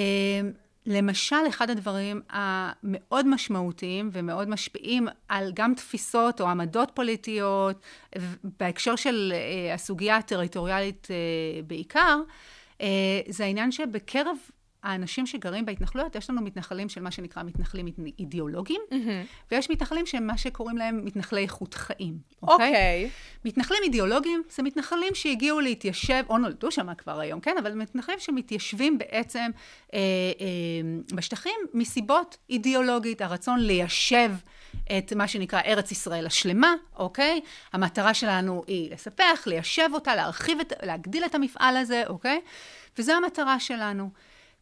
[0.87, 7.81] למשל, אחד הדברים המאוד משמעותיים ומאוד משפיעים על גם תפיסות או עמדות פוליטיות,
[8.59, 12.21] בהקשר של אה, הסוגיה הטריטוריאלית אה, בעיקר,
[12.81, 12.87] אה,
[13.29, 14.37] זה העניין שבקרב
[14.87, 17.87] האנשים שגרים בהתנחלויות, יש לנו מתנחלים של מה שנקרא מתנחלים
[18.19, 18.81] אידיאולוגיים,
[19.51, 22.17] ויש מתנחלים שהם מה שקוראים להם מתנחלי איכות חיים.
[22.43, 23.09] אוקיי.
[23.45, 27.55] מתנחלים אידיאולוגיים זה מתנחלים שהגיעו להתיישב, או נולדו שם כבר היום, כן?
[27.59, 29.51] אבל מתנחלים שמתיישבים בעצם
[29.93, 29.99] אה,
[30.39, 34.31] אה, בשטחים מסיבות אידיאולוגית, הרצון ליישב
[34.97, 37.41] את מה שנקרא ארץ ישראל השלמה, אוקיי?
[37.73, 42.41] המטרה שלנו היא לספח, ליישב אותה, להרחיב, את, להגדיל את המפעל הזה, אוקיי?
[42.97, 44.09] וזו המטרה שלנו.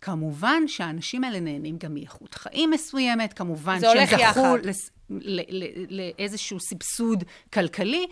[0.01, 4.65] כמובן שהאנשים האלה נהנים גם מאיכות חיים מסוימת, כמובן שהם זכו יחד.
[4.65, 8.05] לס- ל- ל- לאיזשהו סבסוד כלכלי,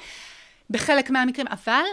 [0.69, 1.83] בחלק מהמקרים, אבל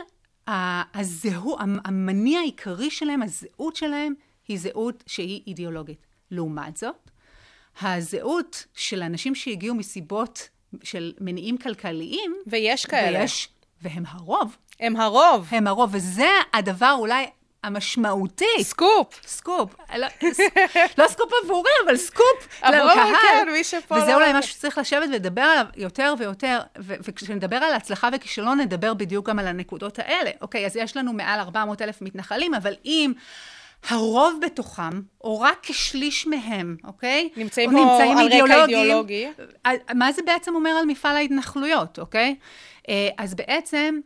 [0.95, 4.15] הזהו, המ- המניע העיקרי שלהם, הזהות שלהם,
[4.49, 6.07] היא זהות שהיא אידיאולוגית.
[6.31, 7.11] לעומת זאת,
[7.83, 10.49] הזהות של אנשים שהגיעו מסיבות
[10.83, 13.19] של מניעים כלכליים, ויש כאלה.
[13.21, 13.49] ויש,
[13.83, 15.47] והם הרוב, הם הרוב.
[15.51, 17.27] הם הרוב, וזה הדבר אולי
[17.65, 18.45] המשמעותי.
[18.63, 19.21] סקופ.
[19.27, 19.75] סקופ.
[19.97, 20.07] לא,
[20.99, 23.15] לא סקופ עבורי, אבל סקופ לקהל.
[23.23, 27.57] כן, מי שפה וזה לא- אולי משהו שצריך לשבת ולדבר עליו יותר ויותר, ו- וכשנדבר
[27.57, 30.31] על הצלחה וכישלון, נדבר בדיוק גם על הנקודות האלה.
[30.41, 33.13] אוקיי, אז יש לנו מעל 400 אלף מתנחלים, אבל אם...
[33.89, 34.91] הרוב בתוכם,
[35.25, 37.29] או רק כשליש מהם, אוקיי?
[37.37, 39.29] נמצאים או פה על רקע אידיאולוגי.
[39.95, 42.37] מה זה בעצם אומר על מפעל ההתנחלויות, אוקיי?
[42.89, 44.01] אה, אז בעצם,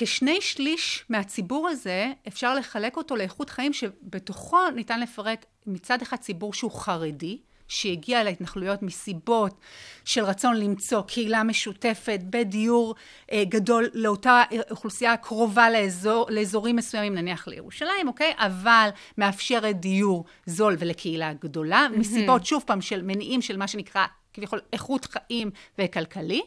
[0.00, 6.54] כשני שליש מהציבור הזה, אפשר לחלק אותו לאיכות חיים שבתוכו ניתן לפרק מצד אחד ציבור
[6.54, 9.60] שהוא חרדי, שהגיע להתנחלויות מסיבות
[10.04, 12.94] של רצון למצוא קהילה משותפת בדיור
[13.32, 18.32] אה, גדול לאותה אוכלוסייה קרובה לאזור, לאזורים מסוימים, נניח לירושלים, אוקיי?
[18.36, 24.06] אבל מאפשרת דיור זול ולקהילה גדולה, מסיבות, שוב פעם, של מניעים של מה שנקרא
[24.38, 26.42] כביכול איכות חיים וכלכלי.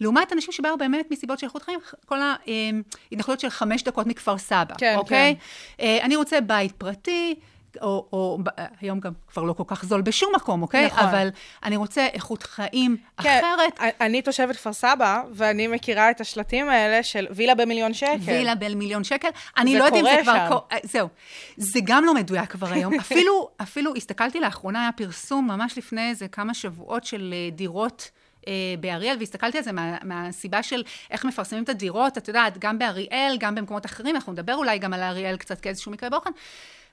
[0.00, 4.74] לעומת אנשים שבאו באמת מסיבות של איכות חיים, כל ההתנחלויות של חמש דקות מכפר סבא,
[4.78, 5.36] כן, אוקיי?
[5.78, 5.98] כן.
[6.02, 7.34] אני רוצה בית פרטי,
[7.82, 8.38] או, או
[8.80, 10.86] היום גם כבר לא כל כך זול בשום מקום, אוקיי?
[10.86, 11.04] נכון.
[11.04, 11.28] אבל
[11.62, 13.94] אני רוצה איכות חיים כן, אחרת.
[14.00, 18.16] אני תושבת כפר סבא, ואני מכירה את השלטים האלה של וילה במיליון שקל.
[18.20, 19.28] וילה במיליון שקל.
[19.56, 20.48] אני לא יודעת אם זה כבר...
[20.48, 20.56] שם.
[20.72, 21.08] אה, זהו.
[21.56, 22.94] זה גם לא מדויק כבר היום.
[23.00, 28.10] אפילו, אפילו הסתכלתי לאחרונה, היה פרסום ממש לפני איזה כמה שבועות של אה, דירות.
[28.48, 32.78] אה, באריאל, והסתכלתי על זה מה, מהסיבה של איך מפרסמים את הדירות, את יודעת, גם
[32.78, 36.30] באריאל, גם במקומות אחרים, אנחנו נדבר אולי גם על אריאל קצת כאיזשהו מקרה בוחן,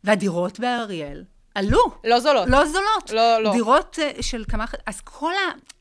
[0.04, 1.24] והדירות באריאל
[1.56, 1.92] עלו.
[2.04, 2.48] לא זולות.
[2.48, 3.10] לא זולות.
[3.12, 3.52] לא, לא.
[3.52, 4.66] דירות אה, של כמה...
[4.86, 5.72] אז כל ה...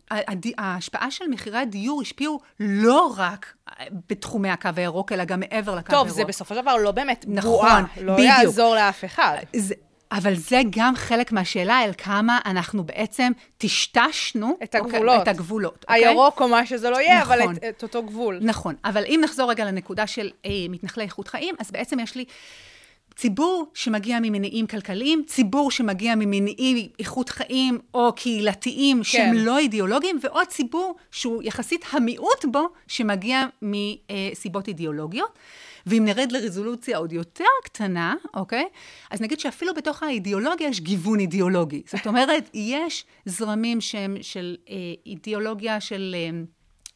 [0.59, 5.92] ההשפעה של מחירי הדיור השפיעו לא רק אה, בתחומי הקו הירוק, אלא גם מעבר לקו
[5.92, 6.09] הירוק.
[6.09, 7.85] טוב, זה בסופו של דבר לא באמת נכון, בועה.
[8.00, 8.28] לא בדיוק.
[8.28, 9.37] יעזור לאף אחד.
[9.56, 9.74] זה,
[10.12, 15.18] אבל זה גם חלק מהשאלה אל כמה אנחנו בעצם טשטשנו את הגבולות.
[15.18, 15.85] אוקיי, את הגבולות.
[15.88, 16.06] אוקיי?
[16.06, 17.56] הירוק או מה שזה לא יהיה, אבל נכון.
[17.56, 18.38] את, את אותו גבול.
[18.42, 22.24] נכון, אבל אם נחזור רגע לנקודה של אה, מתנחלי איכות חיים, אז בעצם יש לי
[23.16, 29.05] ציבור שמגיע ממניעים כלכליים, ציבור שמגיע ממניעים איכות חיים או קהילתיים כן.
[29.05, 35.38] שהם לא אידיאולוגיים, ועוד ציבור שהוא יחסית המיעוט בו, שמגיע מסיבות אידיאולוגיות.
[35.87, 38.64] ואם נרד לרזולוציה עוד יותר קטנה, אוקיי?
[39.11, 41.83] אז נגיד שאפילו בתוך האידיאולוגיה יש גיוון אידיאולוגי.
[41.87, 44.75] זאת אומרת, יש זרמים שהם של אה,
[45.07, 46.16] אידיאולוגיה של...
[46.18, 46.42] אה,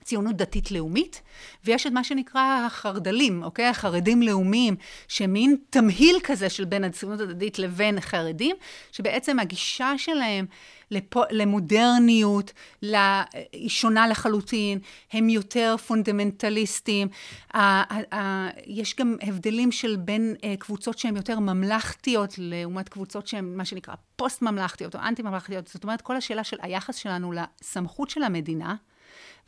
[0.04, 1.22] ציונות דתית לאומית,
[1.64, 3.66] ויש את מה שנקרא החרד"לים, אוקיי?
[3.66, 4.76] החרדים לאומיים,
[5.08, 8.56] שמין תמהיל כזה של בין הציונות הדתית לבין חרדים,
[8.92, 10.46] שבעצם הגישה שלהם
[10.90, 14.78] לפו, למודרניות, לה, היא שונה לחלוטין,
[15.12, 17.08] הם יותר פונדמנטליסטים.
[17.54, 23.26] ה, ה, ה, יש גם הבדלים של בין uh, קבוצות שהן יותר ממלכתיות, לעומת קבוצות
[23.26, 25.68] שהן מה שנקרא פוסט-ממלכתיות או אנטי-ממלכתיות.
[25.68, 28.74] זאת אומרת, כל השאלה של היחס שלנו לסמכות של המדינה,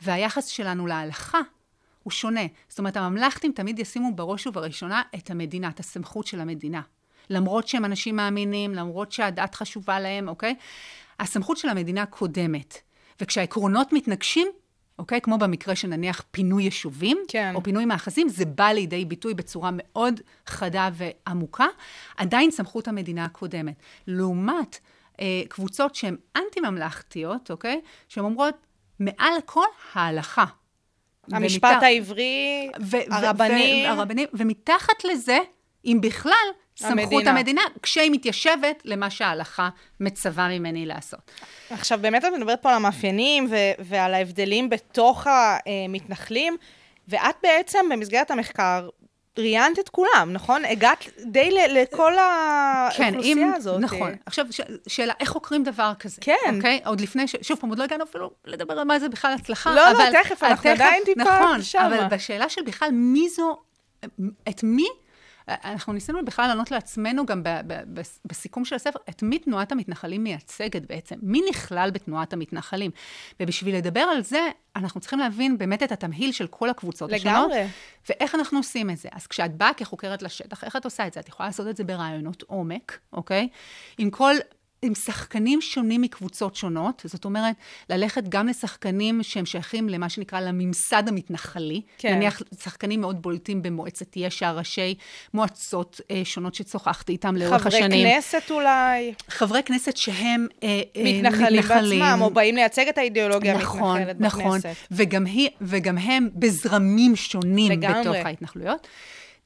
[0.01, 1.39] והיחס שלנו להלכה
[2.03, 2.41] הוא שונה.
[2.69, 6.81] זאת אומרת, הממלכתים תמיד ישימו בראש ובראשונה את המדינה, את הסמכות של המדינה.
[7.29, 10.55] למרות שהם אנשים מאמינים, למרות שהדת חשובה להם, אוקיי?
[11.19, 12.77] הסמכות של המדינה קודמת.
[13.21, 14.47] וכשהעקרונות מתנגשים,
[14.99, 15.21] אוקיי?
[15.21, 17.51] כמו במקרה של נניח פינוי יישובים, כן.
[17.55, 21.67] או פינוי מאחזים, זה בא לידי ביטוי בצורה מאוד חדה ועמוקה,
[22.17, 23.75] עדיין סמכות המדינה הקודמת.
[24.07, 24.79] לעומת
[25.19, 27.81] אה, קבוצות שהן אנטי-ממלכתיות, אוקיי?
[28.07, 28.55] שהן אומרות,
[28.99, 30.45] מעל הכל ההלכה.
[31.31, 33.89] המשפט ומתח- העברי, ו- ו- הרבנים.
[33.89, 35.37] הרבנים, ומתחת לזה,
[35.85, 36.33] אם בכלל,
[36.77, 37.31] סמכות המדינה.
[37.31, 41.31] המדינה, כשהיא מתיישבת למה שההלכה מצווה ממני לעשות.
[41.69, 46.57] עכשיו, באמת את מדברת פה על המאפיינים ו- ועל ההבדלים בתוך המתנחלים,
[47.07, 48.89] ואת בעצם במסגרת המחקר
[49.39, 50.65] ראיינת את כולם, נכון?
[50.65, 53.79] הגעת די ל- לכל האוכלוסייה הזאת.
[53.81, 54.15] נכון.
[54.25, 56.17] עכשיו, ש- שאלה, איך חוקרים דבר כזה?
[56.21, 56.55] כן.
[56.55, 56.79] אוקיי?
[56.85, 57.35] עוד לפני, ש...
[57.41, 59.69] שוב פעם, עוד לא הגענו אפילו לדבר על מה זה בכלל הצלחה.
[59.69, 61.87] לא, לא, אבל- תכף, אנחנו עדיין טיפה נכון, שמה.
[61.87, 63.57] אבל בשאלה של בכלל מי זו,
[64.49, 64.87] את מי,
[65.49, 69.71] אנחנו ניסינו בכלל לענות לעצמנו גם ב- ב- בס- בסיכום של הספר, את מי תנועת
[69.71, 71.15] המתנחלים מייצגת בעצם?
[71.21, 72.91] מי נכלל בתנועת המתנחלים?
[73.39, 74.39] ובשביל לדבר על זה,
[74.75, 77.51] אנחנו צריכים להבין באמת את התמהיל של כל הקבוצות השונות.
[77.51, 77.67] לגמרי.
[78.09, 79.09] ואיך אנחנו עושים את זה?
[79.11, 81.19] אז כשאת באה כחוקרת לשטח, איך את עושה את זה?
[81.19, 83.47] את יכולה לעשות את זה ברעיונות עומק, אוקיי?
[83.97, 84.33] עם כל...
[84.81, 87.55] עם שחקנים שונים מקבוצות שונות, זאת אומרת,
[87.89, 91.81] ללכת גם לשחקנים שהם שייכים למה שנקרא לממסד המתנחלי.
[91.97, 92.15] כן.
[92.15, 94.95] נניח שחקנים מאוד בולטים במועצת יש"ע, ראשי
[95.33, 98.07] מועצות אה, שונות ששוחחתי איתם לאורך חברי השנים.
[98.07, 103.97] כנסת אולי, חברי כנסת שהם אה, אה, מתנחלים בעצמם, או באים לייצג את האידיאולוגיה נכון,
[103.97, 104.59] המתנחלת נכון.
[104.59, 104.75] בכנסת.
[104.91, 108.01] וגם, היא, וגם הם בזרמים שונים לגמרי.
[108.01, 108.87] בתוך ההתנחלויות.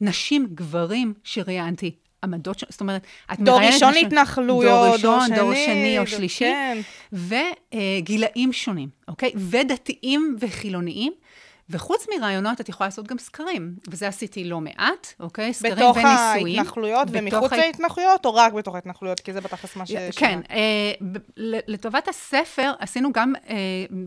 [0.02, 1.91] נשים, גברים שראיינתי,
[2.24, 3.02] עמדות, ש- זאת אומרת,
[3.34, 6.46] את דור מראיינת ראשון נשים- להתנחלויות, דור דור ראשון, דור שני, שני או דור- שלישי,
[6.46, 6.78] כן.
[7.14, 9.32] וגילאים שונים, אוקיי?
[9.36, 11.14] ודתיים וחילוניים.
[11.72, 15.54] וחוץ מרעיונות, את יכולה לעשות גם סקרים, וזה עשיתי לא מעט, אוקיי?
[15.54, 16.60] סקרים בתוך וניסויים.
[16.60, 19.20] ההתנחלויות בתוך ומחוץ ההת- להתנחלויות, או רק בתוך ההתנחלויות?
[19.20, 19.92] כי זה בתכלס מה ש...
[20.16, 20.92] כן, אה,
[21.68, 23.56] לטובת הספר עשינו גם אה,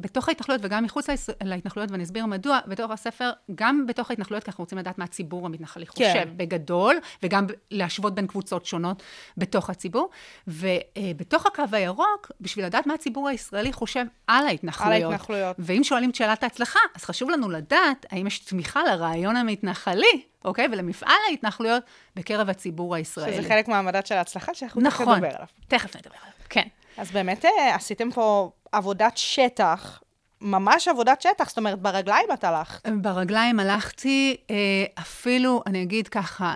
[0.01, 1.07] בתוך ההתנחלויות וגם מחוץ
[1.43, 5.47] להתנחלויות, ואני אסביר מדוע, בתוך הספר, גם בתוך ההתנחלויות, כי אנחנו רוצים לדעת מה הציבור
[5.47, 6.29] המתנחלי חושב כן.
[6.37, 9.03] בגדול, וגם להשוות בין קבוצות שונות
[9.37, 10.11] בתוך הציבור.
[10.47, 15.03] ובתוך הקו הירוק, בשביל לדעת מה הציבור הישראלי חושב על ההתנחלויות.
[15.03, 15.57] על ההתנחלויות.
[15.59, 20.69] ואם שואלים את שאלת ההצלחה, אז חשוב לנו לדעת האם יש תמיכה לרעיון המתנחלי, אוקיי?
[20.73, 21.83] ולמפעל ההתנחלויות
[22.17, 23.37] בקרב הציבור הישראלי.
[23.37, 25.47] שזה חלק מהמדד של ההצלחה, שאנחנו תכף נכון, נדבר עליו.
[25.69, 26.69] תכף נדבר עליו, כן.
[26.97, 30.03] אז באמת אה, עשיתם פה עבודת שטח,
[30.41, 32.89] ממש עבודת שטח, זאת אומרת, ברגליים את הלכת.
[32.89, 34.57] ברגליים הלכתי, אה,
[34.99, 36.55] אפילו, אני אגיד ככה,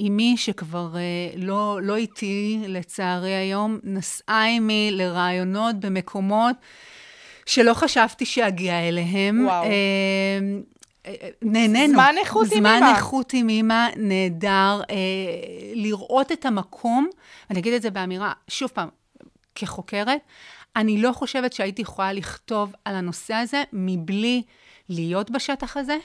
[0.00, 1.00] אמי שכבר אה,
[1.36, 6.56] לא, לא איתי, לצערי היום, נסעה עימי לרעיונות במקומות
[7.46, 9.44] שלא חשבתי שאגיע אליהם.
[9.46, 9.64] וואו.
[9.64, 9.70] אה,
[11.06, 11.94] אה, נהנינו.
[11.94, 12.94] זמן איכות עם זמן אמא.
[12.94, 14.80] איכות עם אמא, נהדר.
[14.90, 14.96] אה,
[15.74, 17.08] לראות את המקום,
[17.50, 18.88] אני אגיד את זה באמירה, שוב פעם,
[19.54, 20.20] כחוקרת,
[20.76, 24.42] אני לא חושבת שהייתי יכולה לכתוב על הנושא הזה מבלי
[24.88, 25.96] להיות בשטח הזה,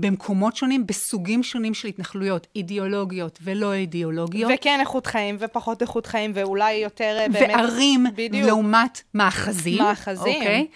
[0.00, 4.52] במקומות שונים, בסוגים שונים של התנחלויות, אידיאולוגיות ולא אידיאולוגיות.
[4.54, 7.50] וכן איכות חיים, ופחות איכות חיים, ואולי יותר אה, באמת...
[7.56, 8.46] וערים בדיוק.
[8.46, 9.78] לעומת מאחזים.
[9.82, 10.34] מאחזים.
[10.34, 10.66] אוקיי?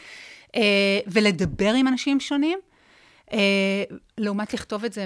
[0.56, 2.58] אה, ולדבר עם אנשים שונים,
[3.32, 3.38] אה,
[4.18, 5.04] לעומת לכתוב את זה,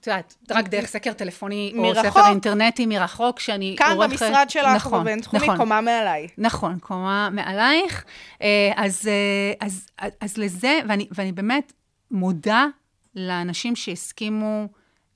[0.00, 2.06] את יודעת, רק דרך סקר טלפוני, או מרחוק.
[2.06, 4.10] ספר אינטרנטי מרחוק, שאני כאן עורכת...
[4.10, 5.56] במשרד שלך, נכון, בבינתחומי, נכון.
[5.56, 6.28] קומה מעליי.
[6.38, 8.04] נכון, קומה מעלייך.
[8.42, 11.72] אה, אז, אה, אז, אז, אז לזה, ואני, ואני באמת
[12.10, 12.66] מודה
[13.14, 14.68] לאנשים שהסכימו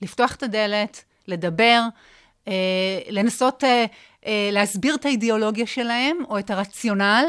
[0.03, 1.83] לפתוח את הדלת, לדבר,
[2.49, 2.53] אה,
[3.09, 3.85] לנסות אה,
[4.27, 7.25] אה, להסביר את האידיאולוגיה שלהם, או את הרציונל,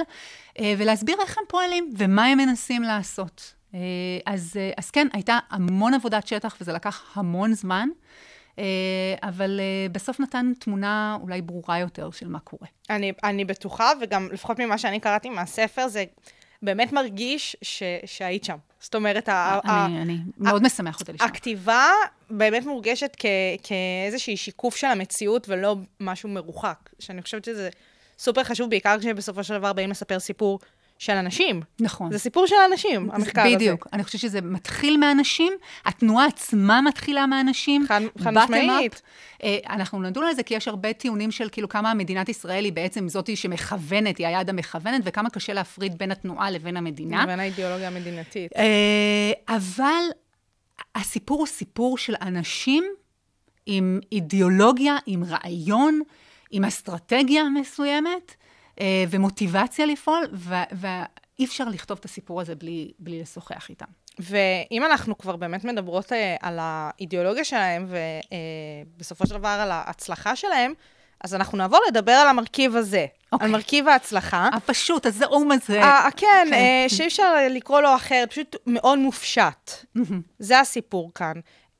[0.60, 3.53] אה, ולהסביר איך הם פועלים ומה הם מנסים לעשות.
[3.73, 3.80] אה,
[4.25, 7.89] אז, אה, אז כן, הייתה המון עבודת שטח, וזה לקח המון זמן.
[8.60, 12.67] אה, אבל אה, בסוף נתן תמונה אולי ברורה יותר של מה קורה.
[12.89, 16.03] אני, אני בטוחה, וגם לפחות ממה שאני קראתי מהספר, זה
[16.62, 18.58] באמת מרגיש ש, שהיית שם.
[18.80, 21.30] זאת אומרת, ה, ה, אני, אני מאוד משמח אותי לשמוע.
[21.30, 21.89] הכתיבה
[22.30, 23.26] באמת מורגשת כ,
[23.63, 26.89] כאיזושהי שיקוף של המציאות ולא משהו מרוחק.
[27.00, 27.70] שאני חושבת שזה
[28.20, 30.60] סופר חשוב, בעיקר כשבסופו של דבר באים לספר סיפור
[30.99, 31.62] של אנשים.
[31.79, 32.12] נכון.
[32.12, 33.55] זה סיפור של אנשים, המחקר הזה.
[33.55, 33.88] בדיוק.
[33.93, 35.53] אני חושבת שזה מתחיל מאנשים,
[35.86, 37.86] התנועה עצמה מתחילה מאנשים.
[37.88, 38.01] חד-
[38.33, 39.01] משמעית.
[39.43, 42.73] אה, אנחנו נדון על זה כי יש הרבה טיעונים של כאילו כמה מדינת ישראל היא
[42.73, 47.23] בעצם זאתי שמכוונת, היא היד המכוונת, וכמה קשה להפריד בין התנועה לבין המדינה.
[47.23, 48.51] לבין האידיאולוגיה המדינתית.
[48.57, 50.03] אה, אבל
[50.95, 52.83] הסיפור הוא סיפור של אנשים
[53.65, 56.01] עם אידיאולוגיה, עם רעיון,
[56.51, 58.36] עם אסטרטגיה מסוימת,
[59.10, 60.28] ומוטיבציה לפעול,
[60.72, 63.86] ואי אפשר לכתוב את הסיפור הזה בלי, בלי לשוחח איתם.
[64.20, 67.88] ואם אנחנו כבר באמת מדברות אה, על האידיאולוגיה שלהם,
[68.98, 70.74] ובסופו של דבר על ההצלחה שלהם,
[71.24, 73.46] אז אנחנו נעבור לדבר על המרכיב הזה, אוקיי.
[73.46, 74.50] על מרכיב ההצלחה.
[74.54, 75.82] הפשוט, הזעום הזה.
[75.82, 79.72] אה, כן, אה, שאי אפשר לקרוא לו אחרת, פשוט מאוד מופשט.
[80.40, 81.34] זה הסיפור כאן.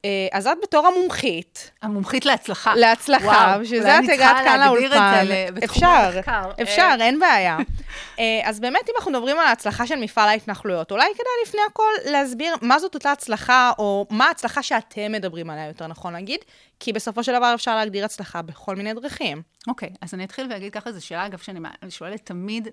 [0.08, 2.76] אה, אז את בתור המומחית, המומחית להצלחה.
[2.76, 5.28] להצלחה, בשביל אולי זה אני את הגעת צריכה כאן להגדיר את לאולפן.
[5.28, 6.52] זה בתחום אפשר, המחקר.
[6.62, 7.58] אפשר, אה, אין בעיה.
[8.20, 12.12] אה, אז באמת, אם אנחנו מדברים על ההצלחה של מפעל ההתנחלויות, אולי כדאי לפני הכל
[12.12, 16.40] להסביר מה זאת אותה הצלחה, או מה ההצלחה שאתם מדברים עליה, יותר נכון להגיד,
[16.80, 19.42] כי בסופו של דבר אפשר להגדיר הצלחה בכל מיני דרכים.
[19.68, 22.68] אוקיי, אז אני אתחיל ואגיד ככה, זו שאלה, אגב, שאני אני שואלת תמיד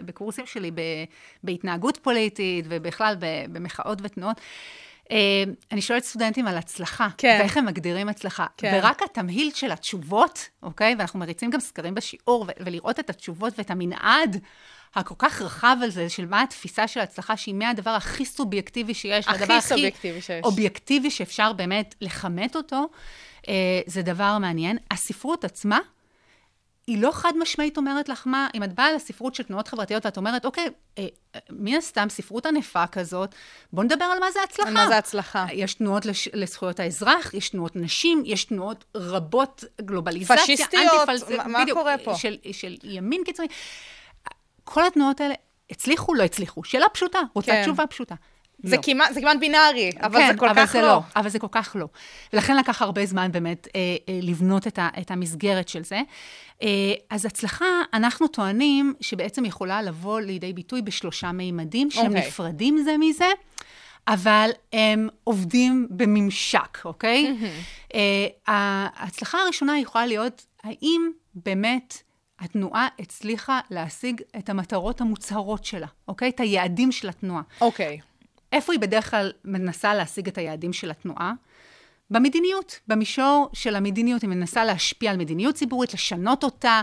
[0.00, 0.70] בקורסים שלי
[1.42, 3.14] בהתנהגות פוליטית, ובכלל
[3.48, 4.40] במחאות ותנועות.
[5.10, 5.16] אה,
[5.72, 7.36] אני שואלת סטודנטים על הצלחה, כן.
[7.40, 8.46] ואיך הם מגדירים הצלחה.
[8.56, 8.78] כן.
[8.82, 10.94] ורק התמהיל של התשובות, אוקיי?
[10.98, 14.40] ואנחנו מריצים גם סקרים בשיעור, ולראות את התשובות ואת המנעד
[14.94, 19.28] הכל כך רחב על זה, של מה התפיסה של הצלחה, שהיא מהדבר הכי סובייקטיבי שיש,
[19.28, 20.44] הכי לדבר סובייקטיבי שיש.
[20.44, 22.88] אובייקטיבי שאפשר באמת לכמת אותו,
[23.48, 24.78] אה, זה דבר מעניין.
[24.90, 25.78] הספרות עצמה,
[26.86, 30.16] היא לא חד משמעית אומרת לך מה, אם את באה לספרות של תנועות חברתיות ואת
[30.16, 30.66] אומרת, אוקיי,
[30.98, 31.06] אה,
[31.50, 33.34] מן הסתם ספרות ענפה כזאת,
[33.72, 34.68] בוא נדבר על מה זה הצלחה.
[34.68, 35.46] על מה זה הצלחה.
[35.52, 41.46] יש תנועות לש, לזכויות האזרח, יש תנועות נשים, יש תנועות רבות, גלובליזציה, פשיסטיות, אנטי-פלס- מה-
[41.46, 42.14] מה בדיוק, קורה פה?
[42.14, 43.48] של, של ימין קיצוני.
[44.64, 45.34] כל התנועות האלה
[45.70, 46.64] הצליחו, לא הצליחו.
[46.64, 47.62] שאלה פשוטה, רוצה כן.
[47.62, 48.14] תשובה פשוטה.
[48.62, 48.82] זה לא.
[48.82, 51.00] כמעט, זה כמעט בינארי, אבל כן, זה כל אבל כך זה לא.
[51.16, 51.86] אבל זה כל כך לא.
[52.32, 56.00] ולכן לקח הרבה זמן באמת אה, אה, לבנות את, ה, את המסגרת של זה.
[56.62, 56.68] אה,
[57.10, 57.64] אז הצלחה,
[57.94, 62.26] אנחנו טוענים שבעצם יכולה לבוא לידי ביטוי בשלושה מימדים, שהם אוקיי.
[62.26, 63.28] נפרדים זה מזה.
[64.08, 67.36] אבל הם עובדים בממשק, אוקיי?
[67.94, 72.02] אה, ההצלחה הראשונה יכולה להיות, האם באמת
[72.38, 76.28] התנועה הצליחה להשיג את המטרות המוצהרות שלה, אוקיי?
[76.28, 77.42] את היעדים של התנועה.
[77.60, 77.98] אוקיי.
[78.56, 81.32] איפה היא בדרך כלל מנסה להשיג את היעדים של התנועה?
[82.10, 86.80] במדיניות, במישור של המדיניות, היא מנסה להשפיע על מדיניות ציבורית, לשנות אותה,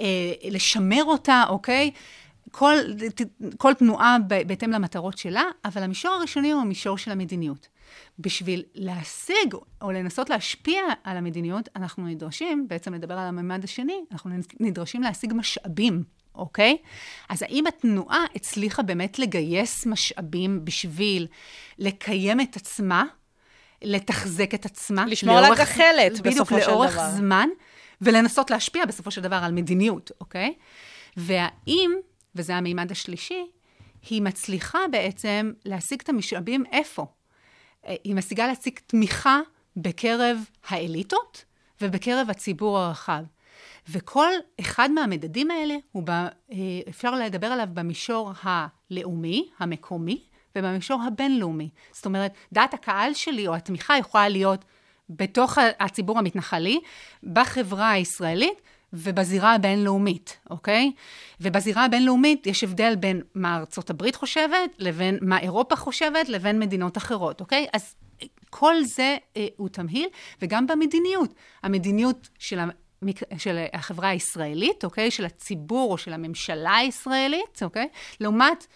[0.00, 0.04] אה,
[0.50, 1.90] לשמר אותה, אוקיי?
[2.50, 2.74] כל,
[3.58, 7.68] כל תנועה בהתאם למטרות שלה, אבל המישור הראשוני הוא המישור של המדיניות.
[8.18, 14.30] בשביל להשיג או לנסות להשפיע על המדיניות, אנחנו נדרשים, בעצם לדבר על הממד השני, אנחנו
[14.60, 16.76] נדרשים להשיג משאבים, אוקיי?
[17.28, 21.26] אז האם התנועה הצליחה באמת לגייס משאבים בשביל
[21.78, 23.04] לקיים את עצמה,
[23.82, 25.06] לתחזק את עצמה?
[25.06, 27.10] לשמור על לאורך- הגחלת, בדיוק, בסופו של לאורך דבר.
[27.10, 27.48] זמן,
[28.00, 30.54] ולנסות להשפיע בסופו של דבר על מדיניות, אוקיי?
[31.16, 31.90] והאם,
[32.34, 33.46] וזה המימד השלישי,
[34.10, 37.06] היא מצליחה בעצם להשיג את המשאבים איפה?
[37.86, 39.40] אה, היא משיגה להשיג תמיכה
[39.76, 40.38] בקרב
[40.68, 41.44] האליטות
[41.80, 43.22] ובקרב הציבור הרחב.
[43.92, 46.26] וכל אחד מהמדדים האלה, הוא ב, אה,
[46.88, 50.22] אפשר לדבר עליו במישור הלאומי, המקומי,
[50.56, 51.68] ובמישור הבינלאומי.
[51.92, 54.64] זאת אומרת, דעת הקהל שלי או התמיכה יכולה להיות
[55.10, 56.80] בתוך הציבור המתנחלי,
[57.22, 58.60] בחברה הישראלית
[58.92, 60.92] ובזירה הבינלאומית, אוקיי?
[61.40, 66.96] ובזירה הבינלאומית יש הבדל בין מה ארצות הברית חושבת, לבין מה אירופה חושבת, לבין מדינות
[66.96, 67.66] אחרות, אוקיי?
[67.72, 67.94] אז
[68.50, 70.08] כל זה אה, הוא תמהיל,
[70.42, 71.34] וגם במדיניות.
[71.62, 72.58] המדיניות של.
[73.38, 75.10] של החברה הישראלית, אוקיי?
[75.10, 77.88] של הציבור או של הממשלה הישראלית, אוקיי?
[78.20, 78.66] לעומת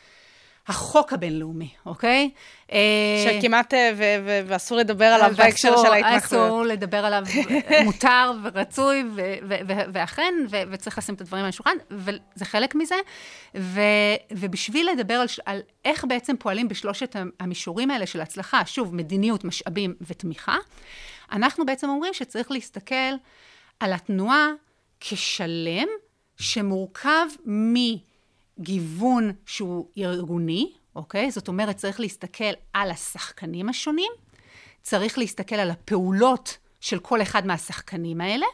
[0.66, 2.30] החוק הבינלאומי, אוקיי?
[2.72, 2.78] אה,
[3.24, 6.46] שכמעט, אה, ו- ו- ואסור לדבר עליו בהקשר של ההתנחלויות.
[6.46, 7.22] אסור לדבר עליו,
[7.84, 12.74] מותר ורצוי, ו- ו- ו- ואכן, ו- וצריך לשים את הדברים על השולחן, וזה חלק
[12.74, 12.94] מזה.
[13.56, 13.80] ו-
[14.30, 19.94] ובשביל לדבר על, על איך בעצם פועלים בשלושת המישורים האלה של הצלחה, שוב, מדיניות, משאבים
[20.00, 20.56] ותמיכה,
[21.32, 23.14] אנחנו בעצם אומרים שצריך להסתכל
[23.80, 24.48] על התנועה
[25.00, 25.88] כשלם
[26.36, 31.30] שמורכב מגיוון שהוא ארגוני, אוקיי?
[31.30, 34.12] זאת אומרת, צריך להסתכל על השחקנים השונים,
[34.82, 38.46] צריך להסתכל על הפעולות של כל אחד מהשחקנים האלה,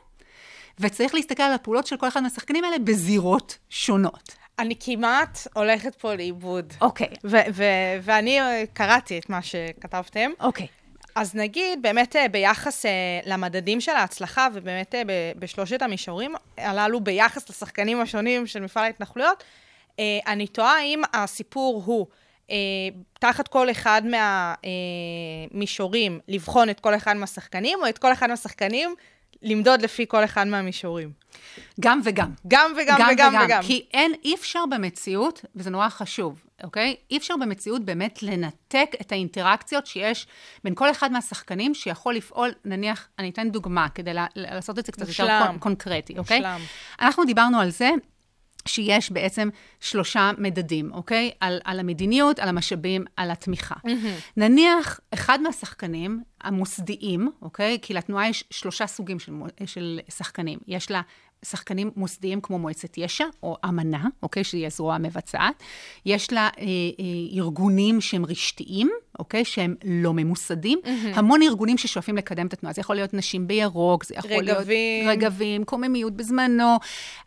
[0.81, 4.35] וצריך להסתכל על הפעולות של כל אחד מהשחקנים האלה בזירות שונות.
[4.59, 6.73] אני כמעט הולכת פה לאיבוד.
[6.81, 7.09] אוקיי.
[7.25, 8.39] ו- ואני
[8.73, 10.31] קראתי את מה שכתבתם.
[10.41, 10.67] אוקיי.
[11.15, 12.91] אז נגיד, באמת אה, ביחס אה,
[13.27, 15.03] למדדים של ההצלחה, ובאמת אה,
[15.39, 19.45] בשלושת המישורים הללו, ביחס לשחקנים השונים של מפעל ההתנחלויות,
[20.27, 22.07] אני תוהה אם הסיפור הוא
[23.21, 24.03] תחת כל אחד
[25.53, 28.95] מהמישורים לבחון את כל אחד מהשחקנים, או את כל אחד מהשחקנים
[29.43, 31.13] למדוד לפי כל אחד מהמישורים.
[31.81, 32.31] גם וגם.
[32.49, 33.63] גם וגם וגם וגם.
[33.63, 36.97] כי אין, אי אפשר במציאות, וזה נורא חשוב, אוקיי?
[37.11, 40.27] אי אפשר במציאות באמת לנתק את האינטראקציות שיש
[40.65, 44.93] בין כל אחד מהשחקנים שיכול לפעול, נניח, אני אתן דוגמה כדי לה, לעשות את זה
[44.93, 46.39] קצת יותר קונקרטי, אוקיי?
[46.39, 46.61] מושלם.
[47.01, 47.91] אנחנו דיברנו על זה
[48.69, 49.49] שיש בעצם
[49.81, 51.31] שלושה מדדים, אוקיי?
[51.41, 53.75] על, על המדיניות, על המשאבים, על התמיכה.
[53.75, 54.33] Mm-hmm.
[54.37, 57.79] נניח, אחד מהשחקנים המוסדיים, אוקיי?
[57.83, 59.33] כי לתנועה יש שלושה סוגים של,
[59.67, 60.59] של שחקנים.
[60.67, 61.01] יש לה
[61.45, 64.45] שחקנים מוסדיים כמו מועצת יש"ע, או אמנה, אוקיי?
[64.45, 65.63] שהיא הזרוע המבצעת.
[66.07, 69.45] יש לה אה, אה, ארגונים שהם רשתיים, אוקיי?
[69.45, 70.79] שהם לא ממוסדים.
[70.85, 70.89] Mm-hmm.
[71.15, 72.75] המון ארגונים ששואפים לקדם את התנועה.
[72.75, 75.07] זה יכול להיות נשים בירוק, זה יכול רגבים.
[75.07, 75.17] להיות...
[75.17, 75.65] רגבים.
[75.65, 76.77] קוממיות בזמנו,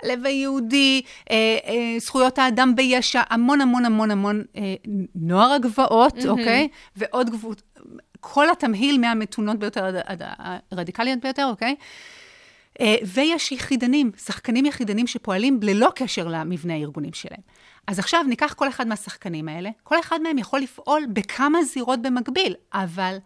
[0.03, 1.01] לב היהודי,
[1.31, 1.35] אה,
[1.67, 4.75] אה, זכויות האדם ביש"ע, המון המון המון המון אה,
[5.15, 6.27] נוער הגבעות, mm-hmm.
[6.29, 6.67] אוקיי?
[6.95, 7.55] ועוד גבול...
[8.25, 9.99] כל התמהיל מהמתונות ביותר
[10.71, 11.75] הרדיקליות ביותר, אוקיי?
[12.81, 17.41] אה, ויש יחידנים, שחקנים יחידנים שפועלים ללא קשר למבנה הארגונים שלהם.
[17.87, 22.55] אז עכשיו ניקח כל אחד מהשחקנים האלה, כל אחד מהם יכול לפעול בכמה זירות במקביל,
[22.73, 23.17] אבל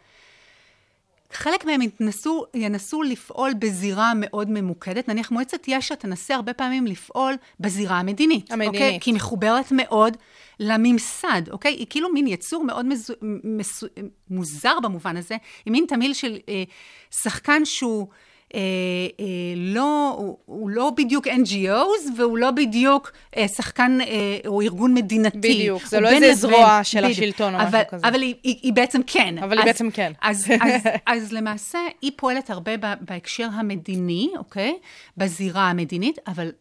[1.31, 5.07] חלק מהם ינסו, ינסו לפעול בזירה מאוד ממוקדת.
[5.07, 8.51] נניח מועצת יש"ע תנסה הרבה פעמים לפעול בזירה המדינית.
[8.51, 8.81] המדינית.
[8.81, 8.99] אוקיי?
[9.01, 10.17] כי היא מחוברת מאוד
[10.59, 11.73] לממסד, אוקיי?
[11.73, 13.83] היא כאילו מין יצור מאוד מזו, מס,
[14.29, 16.63] מוזר במובן הזה, היא מין תמהיל של אה,
[17.11, 18.07] שחקן שהוא...
[18.55, 18.59] אה,
[19.19, 19.25] אה,
[19.55, 25.37] לא, הוא, הוא לא בדיוק NGOs, והוא לא בדיוק אה, שחקן אה, או ארגון מדינתי.
[25.37, 27.11] בדיוק, זה לא בין איזה זרוע של בדיוק.
[27.11, 28.07] השלטון או משהו אבל, כזה.
[28.07, 29.37] אבל היא, היא, היא בעצם כן.
[29.37, 30.11] אבל היא בעצם כן.
[30.21, 34.77] אז, אז, אז למעשה, היא פועלת הרבה ב- בהקשר המדיני, אוקיי?
[35.17, 36.51] בזירה המדינית, אבל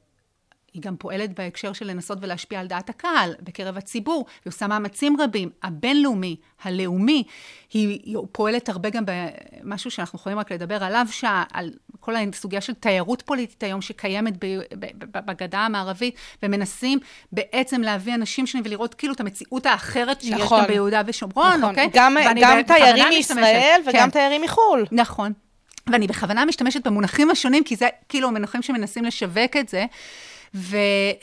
[0.76, 5.16] היא גם פועלת בהקשר של לנסות ולהשפיע על דעת הקהל בקרב הציבור, היא עושה מאמצים
[5.20, 7.24] רבים, הבינלאומי, הלאומי,
[7.72, 11.70] היא, היא פועלת הרבה גם במשהו שאנחנו יכולים רק לדבר עליו, שעה, על
[12.00, 14.46] כל הסוגיה של תיירות פוליטית היום שקיימת ב,
[14.78, 16.98] ב, ב, בגדה המערבית, ומנסים
[17.32, 20.60] בעצם להביא אנשים שונים ולראות כאילו את המציאות האחרת שיש נכון.
[20.60, 21.90] גם ביהודה ושומרון, נכון, אוקיי?
[21.92, 24.10] גם, גם תיירים מישראל וגם כן.
[24.10, 24.86] תיירים מחו"ל.
[24.92, 25.32] נכון.
[25.90, 29.84] ואני בכוונה משתמשת במונחים השונים, כי זה כאילו המונחים שמנסים לשווק את זה.
[30.54, 30.76] ו,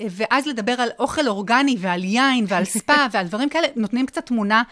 [0.09, 4.63] ואז לדבר על אוכל אורגני ועל יין ועל ספא ועל דברים כאלה, נותנים קצת תמונה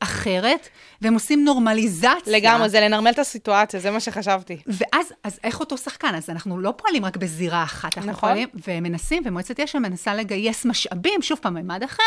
[0.00, 0.68] אחרת,
[1.02, 2.10] והם עושים נורמליזציה.
[2.26, 4.56] לגמרי, זה לנרמל את הסיטואציה, זה מה שחשבתי.
[4.66, 6.14] ואז, אז איך אותו שחקן?
[6.14, 8.28] אז אנחנו לא פועלים רק בזירה אחת, אנחנו נכון.
[8.28, 12.02] פועלים, ומנסים, ומועצת יש"ע מנסה לגייס משאבים, שוב פעם, ממד אחר,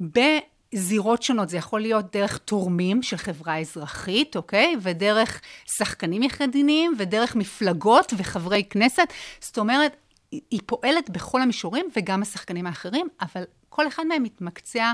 [0.00, 1.48] בזירות שונות.
[1.48, 4.76] זה יכול להיות דרך תורמים של חברה אזרחית, אוקיי?
[4.82, 5.40] ודרך
[5.78, 9.12] שחקנים יחידניים, ודרך מפלגות וחברי כנסת.
[9.40, 9.96] זאת אומרת,
[10.32, 14.92] היא- פועלת בכל המישורים, וגם השחקנים האחרים, אבל כל אחד מהם מתמקצע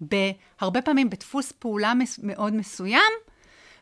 [0.00, 3.12] בהרבה פעמים בדפוס פעולה מס- מאוד מסוים,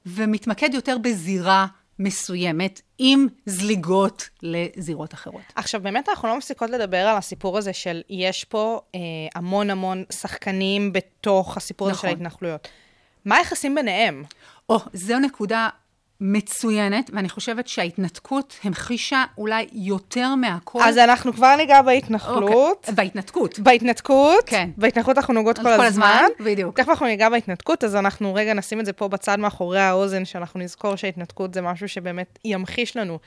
[0.07, 1.67] ומתמקד יותר בזירה
[1.99, 5.43] מסוימת, עם זליגות לזירות אחרות.
[5.55, 9.01] עכשיו, באמת אנחנו לא מפסיקות לדבר על הסיפור הזה של יש פה אה,
[9.35, 12.11] המון המון שחקנים בתוך הסיפור הזה של נכון.
[12.11, 12.69] ההתנחלויות.
[13.25, 14.23] מה היחסים ביניהם?
[14.69, 15.69] או, זו נקודה
[16.21, 20.83] מצוינת, ואני חושבת שההתנתקות המחישה אולי יותר מהכל.
[20.83, 22.77] אז אנחנו כבר ניגע בהתנחלות.
[22.79, 23.59] אוקיי, בהתנתקות.
[23.59, 24.71] בהתנתקות, כן.
[24.77, 25.85] בהתנחלות אנחנו נוגעות כל כל הזמן.
[25.87, 26.77] הזמן, בדיוק.
[26.77, 30.61] תכף אנחנו ניגע בהתנתקות, אז אנחנו רגע נשים את זה פה בצד מאחורי האוזן, שאנחנו
[30.61, 33.19] נזכור שההתנתקות זה משהו שבאמת ימחיש לנו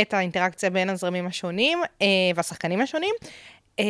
[0.00, 3.14] את האינטראקציה בין הזרמים השונים אה, והשחקנים השונים.
[3.78, 3.84] אה,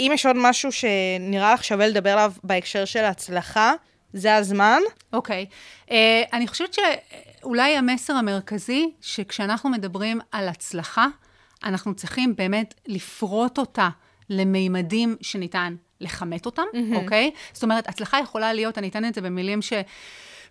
[0.00, 3.74] אם יש עוד משהו שנראה לך שווה לדבר עליו בהקשר של הצלחה,
[4.16, 4.80] זה הזמן.
[5.12, 5.46] אוקיי.
[5.86, 5.92] Uh,
[6.32, 11.06] אני חושבת שאולי המסר המרכזי, שכשאנחנו מדברים על הצלחה,
[11.64, 13.88] אנחנו צריכים באמת לפרוט אותה
[14.30, 16.96] למימדים שניתן לכמת אותם, mm-hmm.
[16.96, 17.30] אוקיי?
[17.52, 19.72] זאת אומרת, הצלחה יכולה להיות, אני אתן את זה במילים ש...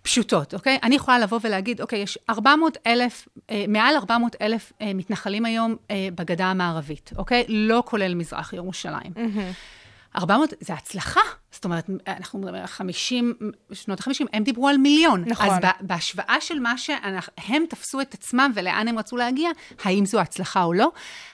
[0.01, 0.79] פשוטות, אוקיי?
[0.83, 5.75] אני יכולה לבוא ולהגיד, אוקיי, יש 400 אלף, אה, מעל 400 אלף אה, מתנחלים היום
[5.91, 7.45] אה, בגדה המערבית, אוקיי?
[7.47, 9.11] לא כולל מזרח ירושלים.
[9.15, 9.84] Mm-hmm.
[10.15, 11.19] 400, זה הצלחה.
[11.51, 13.33] זאת אומרת, אנחנו מדברים על 50,
[13.73, 15.23] שנות ה-50, הם דיברו על מיליון.
[15.27, 15.49] נכון.
[15.49, 19.49] אז בהשוואה של מה שהם תפסו את עצמם ולאן הם רצו להגיע,
[19.83, 20.91] האם זו הצלחה או לא?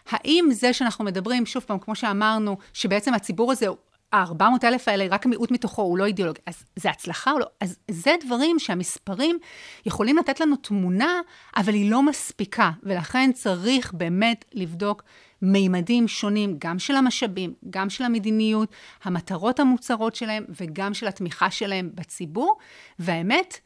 [0.09, 3.67] האם זה שאנחנו מדברים, שוב פעם, כמו שאמרנו, שבעצם הציבור הזה,
[4.13, 7.45] ה-400 אלף האלה, רק מיעוט מתוכו, הוא לא אידיאולוגי, אז זה הצלחה או לא?
[7.61, 9.39] אז זה דברים שהמספרים
[9.85, 11.19] יכולים לתת לנו תמונה,
[11.57, 15.03] אבל היא לא מספיקה, ולכן צריך באמת לבדוק
[15.41, 18.69] מימדים שונים, גם של המשאבים, גם של המדיניות,
[19.03, 22.57] המטרות המוצהרות שלהם, וגם של התמיכה שלהם בציבור.
[22.99, 23.59] והאמת,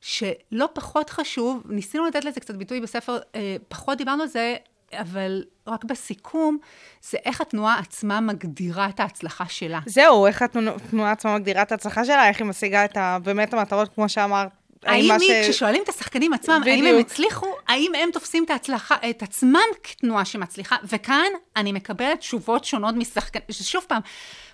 [0.00, 4.56] שלא פחות חשוב, ניסינו לתת לזה קצת ביטוי בספר, אה, פחות דיברנו על זה,
[4.92, 6.58] אבל רק בסיכום,
[7.02, 9.80] זה איך התנועה עצמה מגדירה את ההצלחה שלה.
[9.86, 13.94] זהו, איך התנועה עצמה מגדירה את ההצלחה שלה, איך היא משיגה את ה, באמת המטרות,
[13.94, 14.48] כמו שאמרת.
[14.84, 17.10] האם היא, כששואלים את השחקנים עצמם, האם הם בדיוק.
[17.10, 20.76] הצליחו, האם הם תופסים את, ההצלחה, את עצמם כתנועה שמצליחה?
[20.84, 21.26] וכאן
[21.56, 24.00] אני מקבלת תשובות שונות משחקנים, ששוב פעם,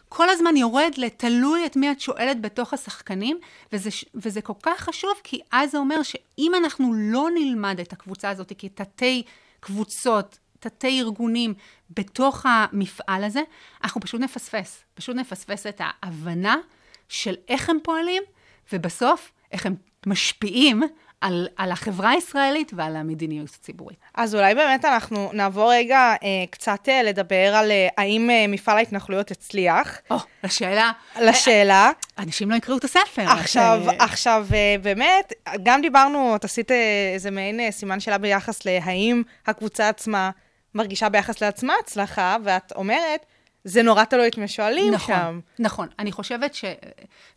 [0.08, 3.38] כל הזמן יורד לתלוי את מי את שואלת בתוך השחקנים,
[3.72, 7.92] וזה, ש- וזה כל כך חשוב, כי אז זה אומר שאם אנחנו לא נלמד את
[7.92, 9.22] הקבוצה הזאת כתתי
[9.60, 11.54] קבוצות תתי ארגונים
[11.90, 13.40] בתוך המפעל הזה,
[13.84, 14.84] אנחנו פשוט נפספס.
[14.94, 16.56] פשוט נפספס את ההבנה
[17.08, 18.22] של איך הם פועלים,
[18.72, 19.74] ובסוף, איך הם
[20.06, 20.82] משפיעים
[21.20, 23.98] על, על החברה הישראלית ועל המדיניות הציבורית.
[24.14, 28.76] אז אולי באמת אנחנו נעבור רגע אה, קצת אה, לדבר על אה, האם אה, מפעל
[28.76, 29.98] ההתנחלויות הצליח.
[30.10, 30.92] או, לשאלה.
[31.20, 31.90] לשאלה.
[32.18, 33.22] אנשים לא יקראו את הספר.
[33.22, 35.32] עכשיו, אה, עכשיו, אה, באמת,
[35.62, 40.30] גם דיברנו, את עשית אה, איזה מעין אה, סימן שאלה ביחס להאם הקבוצה עצמה
[40.74, 43.26] מרגישה ביחס לעצמה הצלחה, ואת אומרת,
[43.64, 45.40] זה נורא תלוי את מי שואלים נכון, שם.
[45.58, 45.88] נכון.
[45.98, 46.64] אני חושבת ש...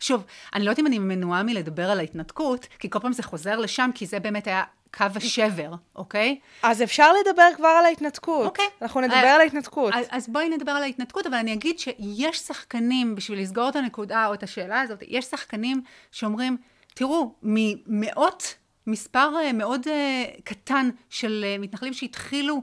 [0.00, 3.58] שוב, אני לא יודעת אם אני מנועה מלדבר על ההתנתקות, כי כל פעם זה חוזר
[3.58, 4.62] לשם, כי זה באמת היה
[4.96, 6.38] קו השבר, אוקיי?
[6.62, 8.46] אז אפשר לדבר כבר על ההתנתקות.
[8.46, 8.64] אוקיי.
[8.82, 9.94] אנחנו נדבר אה, על ההתנתקות.
[9.94, 14.26] אז, אז בואי נדבר על ההתנתקות, אבל אני אגיד שיש שחקנים, בשביל לסגור את הנקודה
[14.26, 16.56] או את השאלה הזאת, יש שחקנים שאומרים,
[16.94, 18.54] תראו, ממאות,
[18.86, 22.62] מספר אה, מאוד uh, קטן של מתנחלים שהתחילו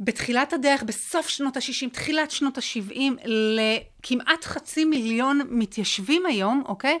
[0.00, 6.98] בתחילת הדרך, בסוף שנות ה-60, תחילת שנות ה-70, לכמעט חצי מיליון מתיישבים היום, אוקיי?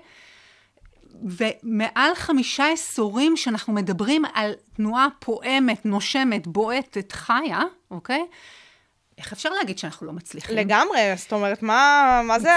[1.22, 8.22] ומעל חמישה עשורים שאנחנו מדברים על תנועה פועמת, נושמת, בועטת, חיה, אוקיי?
[9.18, 10.56] איך אפשר להגיד שאנחנו לא מצליחים?
[10.56, 12.50] לגמרי, זאת אומרת, מה, מה זה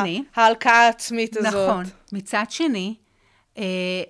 [0.00, 1.52] שני- ההלקאה העצמית הזאת?
[1.70, 1.84] נכון.
[2.12, 2.94] מצד שני,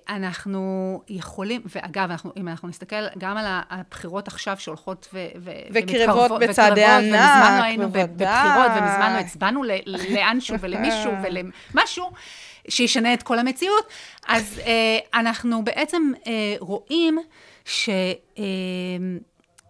[0.09, 6.31] אנחנו יכולים, ואגב, אנחנו, אם אנחנו נסתכל גם על הבחירות עכשיו שהולכות ו, ו, וקרבות
[6.31, 8.07] ומתקרבות- בצעדי ענק, ומזמן לא היינו בוודאי.
[8.07, 12.11] בבחירות, ומזמן לא הצבענו ל- לאנשהו ולמישהו ולמשהו
[12.69, 13.85] שישנה את כל המציאות.
[14.27, 17.17] אז אה, אנחנו בעצם אה, רואים
[17.65, 17.89] ש...
[18.37, 18.43] אה,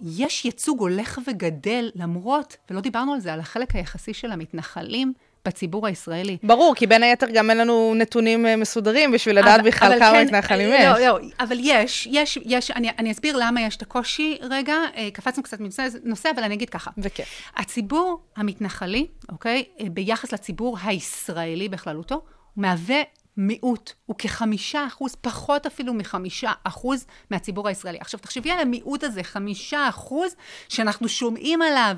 [0.01, 5.13] יש ייצוג הולך וגדל, למרות, ולא דיברנו על זה, על החלק היחסי של המתנחלים
[5.45, 6.37] בציבור הישראלי.
[6.43, 9.99] ברור, כי בין היתר גם אין לנו נתונים אה, מסודרים בשביל לדעת אבל- בכלל אבל
[9.99, 10.99] כמה כן, מתנחלים לא, יש.
[11.05, 15.43] לא, אבל יש, יש, יש, אני, אני אסביר למה יש את הקושי רגע, אה, קפצנו
[15.43, 16.91] קצת מנושא נושא, אבל אני אגיד ככה.
[16.97, 17.23] וכן.
[17.55, 22.21] הציבור המתנחלי, אוקיי, אה, ביחס לציבור הישראלי בכללותו,
[22.57, 23.01] מהווה
[23.37, 27.97] מיעוט, הוא כחמישה אחוז, פחות אפילו מחמישה אחוז מהציבור הישראלי.
[28.01, 30.35] עכשיו, תחשבי על המיעוט הזה, חמישה אחוז,
[30.69, 31.95] שאנחנו שומעים עליו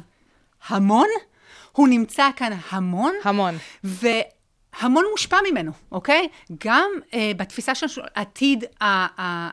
[0.67, 1.07] המון,
[1.77, 3.13] הוא נמצא כאן המון.
[3.23, 3.57] המון.
[3.83, 6.27] והמון מושפע ממנו, אוקיי?
[6.65, 9.07] גם אה, בתפיסה של עתיד ה- ה-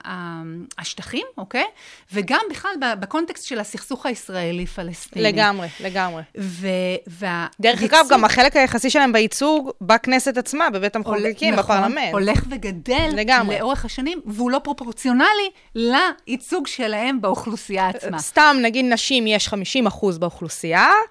[0.09, 0.43] ה-
[0.79, 1.65] השטחים, אוקיי?
[2.13, 2.71] וגם בכלל
[3.01, 5.25] בקונטקסט של הסכסוך הישראלי-פלסטיני.
[5.27, 6.23] לגמרי, לגמרי.
[6.39, 6.69] ו-
[7.07, 12.13] וה- דרך ייצוג אגב, גם החלק היחסי שלהם בייצוג בכנסת עצמה, בבית המחוקקים, נכון, בפרלמנט.
[12.13, 13.59] הולך וגדל לגמרי.
[13.59, 18.19] לאורך השנים, והוא לא פרופורציונלי לייצוג שלהם באוכלוסייה עצמה.
[18.19, 21.03] סתם, נגיד נשים יש 50 אחוז באוכלוסייה, איפה הם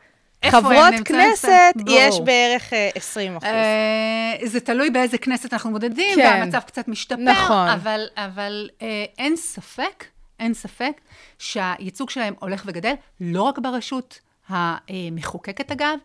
[0.52, 0.94] חברות?
[1.06, 1.74] כנסת.
[1.88, 3.50] יש בערך אה, 20 אחוז.
[3.50, 6.22] אה, זה תלוי באיזה כנסת אנחנו מודדים, כן.
[6.22, 7.68] והמצב קצת משתפר, נכון.
[7.68, 10.06] אבל, אבל אה, אין ספק,
[10.40, 11.02] אין ספק
[11.40, 14.20] שהייצוג שלהם הולך וגדל, לא רק ברשות
[14.50, 15.98] המחוקקת אגב,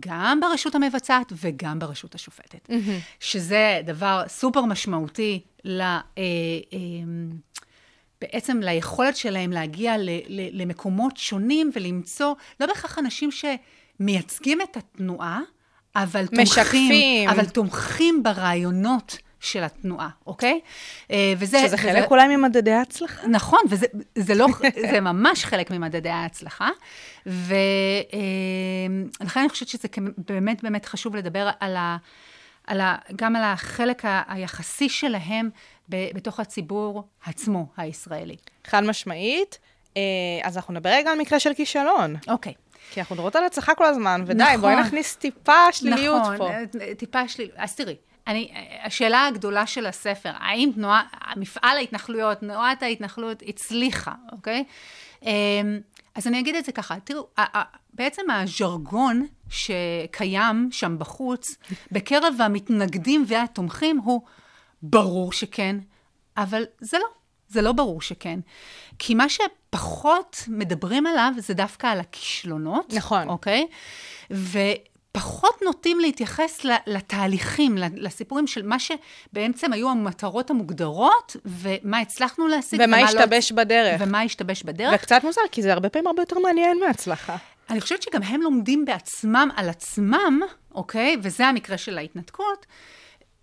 [0.00, 2.70] גם ברשות המבצעת וגם ברשות השופטת,
[3.20, 5.80] שזה דבר סופר משמעותי ל...
[5.80, 6.78] אה, אה,
[8.22, 15.40] בעצם ליכולת שלהם להגיע ל, ל, למקומות שונים ולמצוא, לא בהכרח אנשים שמייצגים את התנועה,
[15.96, 17.28] אבל תומכים, משקפים.
[17.28, 20.60] אבל תומכים ברעיונות של התנועה, אוקיי?
[21.10, 21.58] אה, וזה...
[21.58, 23.26] שזה וזה- חלק אולי ממדדי ההצלחה.
[23.26, 23.86] נכון, וזה
[24.18, 24.46] זה לא,
[24.90, 26.68] זה ממש חלק ממדדי ההצלחה.
[27.26, 28.10] ולכן
[29.40, 29.88] אני חושבת שזה
[30.28, 31.96] באמת באמת חשוב לדבר על ה,
[32.66, 35.50] על ה, גם על החלק ה- היחסי שלהם
[36.14, 38.36] בתוך הציבור עצמו, הישראלי.
[38.64, 39.58] חד משמעית.
[39.96, 40.02] אה,
[40.42, 42.16] אז אנחנו נדבר רגע על מקרה של כישלון.
[42.28, 42.52] אוקיי.
[42.90, 44.60] כי אנחנו מדברות על הצלחה כל הזמן, ודי, נכון.
[44.60, 46.50] בואי נכניס טיפה שליליות נכון, פה.
[46.50, 47.50] אה, טיפה שליל...
[47.56, 48.52] אז תראי, אני,
[48.84, 51.02] השאלה הגדולה של הספר, האם תנועה,
[51.36, 54.64] מפעל ההתנחלויות, תנועת ההתנחלות הצליחה, אוקיי?
[55.22, 55.30] אמ,
[56.14, 57.26] אז אני אגיד את זה ככה, תראו,
[57.94, 61.56] בעצם הז'רגון שקיים שם בחוץ,
[61.92, 64.22] בקרב המתנגדים והתומכים, הוא
[64.82, 65.76] ברור שכן,
[66.36, 67.06] אבל זה לא.
[67.48, 68.40] זה לא ברור שכן.
[68.98, 72.92] כי מה שפחות מדברים עליו זה דווקא על הכישלונות.
[72.92, 73.28] נכון.
[73.28, 73.66] אוקיי?
[74.30, 82.80] ופחות נוטים להתייחס לתהליכים, לסיפורים של מה שבעצם היו המטרות המוגדרות, ומה הצלחנו להשיג.
[82.84, 84.00] ומה לא- השתבש בדרך.
[84.04, 84.94] ומה השתבש בדרך.
[84.94, 87.36] וקצת מוזר, כי זה הרבה פעמים הרבה יותר מעניין מהצלחה.
[87.70, 90.40] אני חושבת שגם הם לומדים בעצמם על עצמם,
[90.74, 91.16] אוקיי?
[91.22, 92.66] וזה המקרה של ההתנתקות,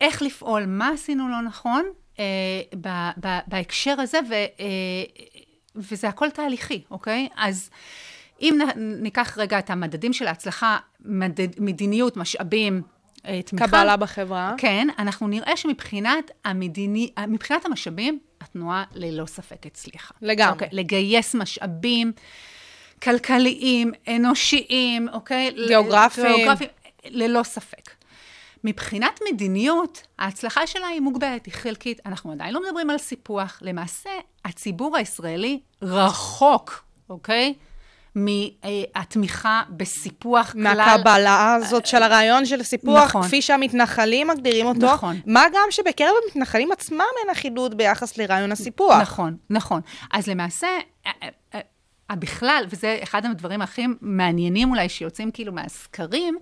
[0.02, 1.84] איך לפעול, מה עשינו לא נכון
[2.20, 2.24] אה,
[2.82, 4.46] ב- ב- בהקשר הזה, ו, אה,
[5.76, 7.28] וזה הכל תהליכי, אוקיי?
[7.38, 7.70] אז
[8.42, 12.82] אם נ- ניקח רגע את המדדים של ההצלחה, מדד, מדיניות, משאבים,
[13.28, 13.68] אה, תמיכה.
[13.68, 14.54] קבלה בחברה.
[14.58, 20.14] כן, אנחנו נראה שמבחינת המדיני, מבחינת המשאבים, התנועה ללא ספק הצליחה.
[20.22, 20.52] לגמרי.
[20.54, 22.12] אוקיי, לגייס משאבים.
[23.04, 25.52] כלכליים, אנושיים, אוקיי?
[25.68, 26.36] גיאוגרפיים.
[26.36, 26.70] גיאוגרפיים,
[27.06, 27.90] ללא ספק.
[28.64, 32.02] מבחינת מדיניות, ההצלחה שלה היא מוגבלת, היא חלקית.
[32.06, 33.60] אנחנו עדיין לא מדברים על סיפוח.
[33.62, 34.10] למעשה,
[34.46, 37.54] הציבור הישראלי רחוק, אוקיי?
[38.16, 40.62] מהתמיכה בסיפוח כלל.
[40.62, 43.24] מהקבלה הזאת של הרעיון של סיפוח, נכון.
[43.24, 44.94] כפי שהמתנחלים מגדירים אותו.
[44.94, 45.20] נכון.
[45.26, 49.02] מה גם שבקרב המתנחלים עצמם אין אחידות ביחס לרעיון הסיפוח.
[49.02, 49.82] נכון, נכון.
[50.12, 50.68] אז למעשה,
[52.12, 56.38] בכלל, וזה אחד הדברים הכי מעניינים אולי שיוצאים כאילו מהסקרים,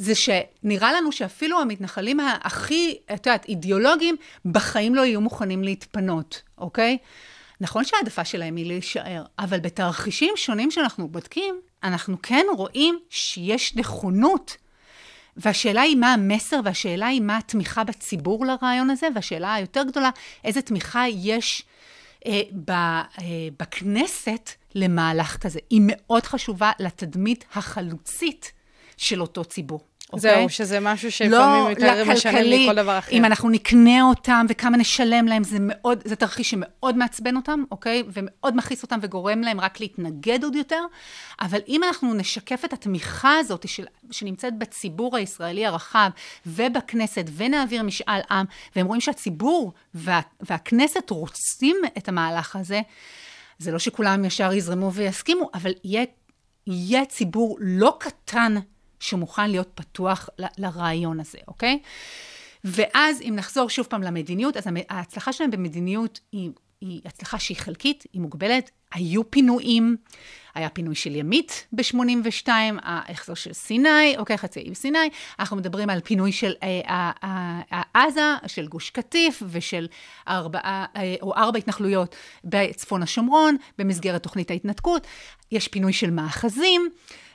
[0.00, 6.98] זה שנראה לנו שאפילו המתנחלים הכי, את יודעת, אידיאולוגיים, בחיים לא יהיו מוכנים להתפנות, אוקיי?
[7.60, 14.56] נכון שההעדפה שלהם היא להישאר, אבל בתרחישים שונים שאנחנו בודקים, אנחנו כן רואים שיש נכונות.
[15.36, 20.10] והשאלה היא מה המסר, והשאלה היא מה התמיכה בציבור לרעיון הזה, והשאלה היותר גדולה,
[20.44, 21.64] איזה תמיכה יש
[22.26, 23.04] אה, ב, אה,
[23.58, 25.58] בכנסת למהלך כזה.
[25.70, 28.52] היא מאוד חשובה לתדמית החלוצית
[28.96, 29.89] של אותו ציבור.
[30.16, 30.48] זהו, אוקיי?
[30.48, 33.12] שזה משהו שלפעמים יותר משנה לכלכלי, מכל דבר אחר.
[33.12, 38.02] אם אנחנו נקנה אותם וכמה נשלם להם, זה מאוד, זה תרחיש שמאוד מעצבן אותם, אוקיי?
[38.12, 40.80] ומאוד מכעיס אותם וגורם להם רק להתנגד עוד יותר.
[41.40, 46.10] אבל אם אנחנו נשקף את התמיכה הזאת של, שנמצאת בציבור הישראלי הרחב
[46.46, 48.46] ובכנסת, ונעביר משאל עם,
[48.76, 52.80] והם רואים שהציבור וה, והכנסת רוצים את המהלך הזה,
[53.58, 56.04] זה לא שכולם ישר יזרמו ויסכימו, אבל יהיה,
[56.66, 58.54] יהיה ציבור לא קטן
[59.00, 61.78] שמוכן להיות פתוח ל- לרעיון הזה, אוקיי?
[62.64, 68.04] ואז אם נחזור שוב פעם למדיניות, אז ההצלחה שלהם במדיניות היא, היא הצלחה שהיא חלקית,
[68.12, 68.70] היא מוגבלת.
[68.94, 69.96] היו פינויים,
[70.54, 72.48] היה פינוי של ימית ב-82,
[72.82, 75.10] ההחזר של סיני, אוקיי, חצי האי סיני.
[75.38, 79.88] אנחנו מדברים על פינוי של אה, אה, עזה, של גוש קטיף ושל
[80.28, 85.06] ארבעה, אה, או ארבע התנחלויות בצפון השומרון, במסגרת תוכנית ההתנתקות.
[85.52, 86.90] יש פינוי של מאחזים.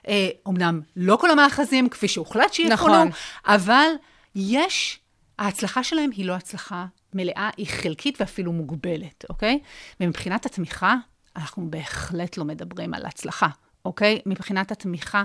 [0.07, 3.09] אה, אומנם לא כל המאחזים, כפי שהוחלט שיפונו, נכון.
[3.45, 3.87] אבל
[4.35, 4.99] יש,
[5.39, 9.59] ההצלחה שלהם היא לא הצלחה מלאה, היא חלקית ואפילו מוגבלת, אוקיי?
[9.99, 10.95] ומבחינת התמיכה,
[11.35, 13.47] אנחנו בהחלט לא מדברים על הצלחה,
[13.85, 14.19] אוקיי?
[14.25, 15.23] מבחינת התמיכה,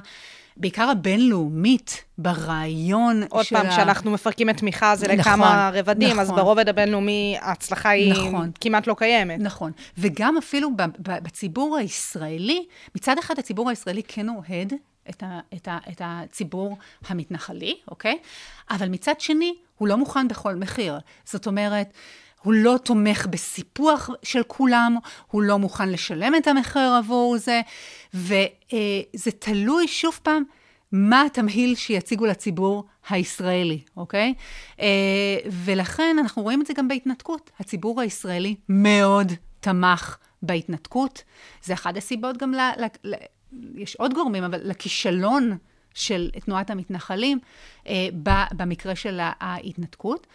[0.56, 6.20] בעיקר הבינלאומית, ברעיון עוד של פעם, ה- כשאנחנו מפרקים את תמיכה הזה נכון, לכמה רבדים,
[6.20, 6.40] אז נכון.
[6.42, 8.50] ברובד הבינלאומי ההצלחה היא נכון.
[8.60, 9.40] כמעט לא קיימת.
[9.40, 9.72] נכון.
[9.98, 14.72] וגם אפילו בציבור הישראלי, מצד אחד הציבור הישראלי כן אוהד
[15.10, 18.18] את, ה, את, ה, את הציבור המתנחלי, אוקיי?
[18.70, 20.98] אבל מצד שני, הוא לא מוכן בכל מחיר.
[21.24, 21.92] זאת אומרת,
[22.42, 24.96] הוא לא תומך בסיפוח של כולם,
[25.30, 27.60] הוא לא מוכן לשלם את המחיר עבור זה,
[28.14, 30.42] וזה תלוי שוב פעם
[30.92, 34.34] מה התמהיל שיציגו לציבור הישראלי, אוקיי?
[34.80, 37.50] אה, ולכן אנחנו רואים את זה גם בהתנתקות.
[37.60, 41.22] הציבור הישראלי מאוד תמך בהתנתקות.
[41.62, 42.60] זה אחת הסיבות גם ל...
[42.78, 43.14] ל, ל
[43.74, 45.56] יש עוד גורמים, אבל לכישלון
[45.94, 47.38] של תנועת המתנחלים
[47.86, 50.26] אה, ב- במקרה של ההתנתקות.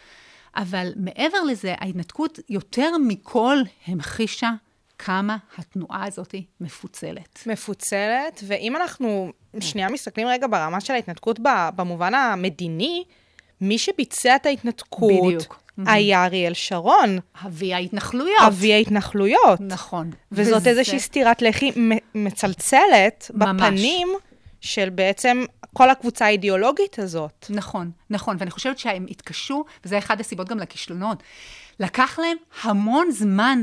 [0.56, 4.50] אבל מעבר לזה, ההתנתקות יותר מכל המחישה
[4.98, 7.42] כמה התנועה הזאת מפוצלת.
[7.46, 11.38] מפוצלת, ואם אנחנו שנייה מסתכלים רגע ברמה של ההתנתקות
[11.76, 13.04] במובן המדיני,
[13.60, 15.60] מי שביצע את ההתנתקות בדיוק.
[15.86, 18.36] היה אריאל שרון, אבי ההתנחלויות.
[18.46, 19.60] אבי ההתנחלויות.
[19.60, 20.10] נכון.
[20.32, 21.70] וזאת וזה- איזושהי סטירת לחי
[22.14, 23.62] מצלצלת ממש.
[23.62, 24.08] בפנים
[24.60, 25.44] של בעצם
[25.74, 27.46] כל הקבוצה האידיאולוגית הזאת.
[27.50, 31.22] נכון, נכון, ואני חושבת שהם התקשו, וזה אחד הסיבות גם לכישלונות.
[31.80, 33.62] לקח להם המון זמן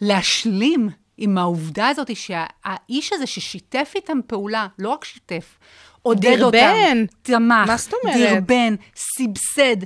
[0.00, 5.58] להשלים עם העובדה הזאת שהאיש הזה ששיתף איתם פעולה, לא רק שיתף,
[6.02, 6.58] עודד אותם.
[6.58, 7.04] דרבן.
[7.22, 7.66] תמך.
[7.66, 8.16] מה זאת אומרת?
[8.16, 9.76] דרבן, סבסד,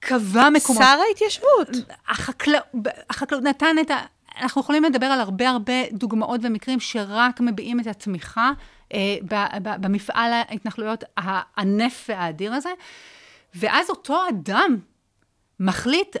[0.00, 0.82] קבע מקומות.
[0.82, 1.68] שר ההתיישבות.
[2.08, 2.64] החקלאות,
[3.10, 4.00] החקלאות נתן את ה...
[4.40, 8.50] אנחנו יכולים לדבר על הרבה הרבה דוגמאות ומקרים שרק מביעים את התמיכה
[8.92, 12.70] אה, ב, ב, במפעל ההתנחלויות הענף והאדיר הזה,
[13.54, 14.76] ואז אותו אדם
[15.60, 16.16] מחליט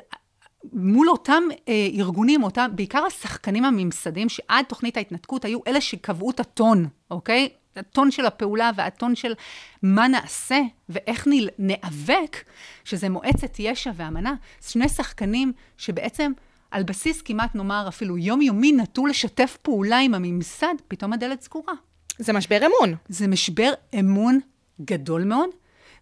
[0.72, 6.40] מול אותם אה, ארגונים, אותם, בעיקר השחקנים הממסדיים, שעד תוכנית ההתנתקות היו אלה שקבעו את
[6.40, 7.48] הטון, אוקיי?
[7.76, 9.34] הטון של הפעולה והטון של
[9.82, 11.28] מה נעשה ואיך.
[11.58, 12.36] ניאבק,
[12.84, 14.34] שזה מועצת יש"ע ואמנה.
[14.66, 16.32] שני שחקנים שבעצם
[16.70, 21.74] על בסיס כמעט נאמר אפילו יומיומי נטו לשתף פעולה עם הממסד, פתאום הדלת סגורה.
[22.18, 22.94] זה משבר אמון.
[23.08, 24.40] זה משבר אמון
[24.80, 25.48] גדול מאוד,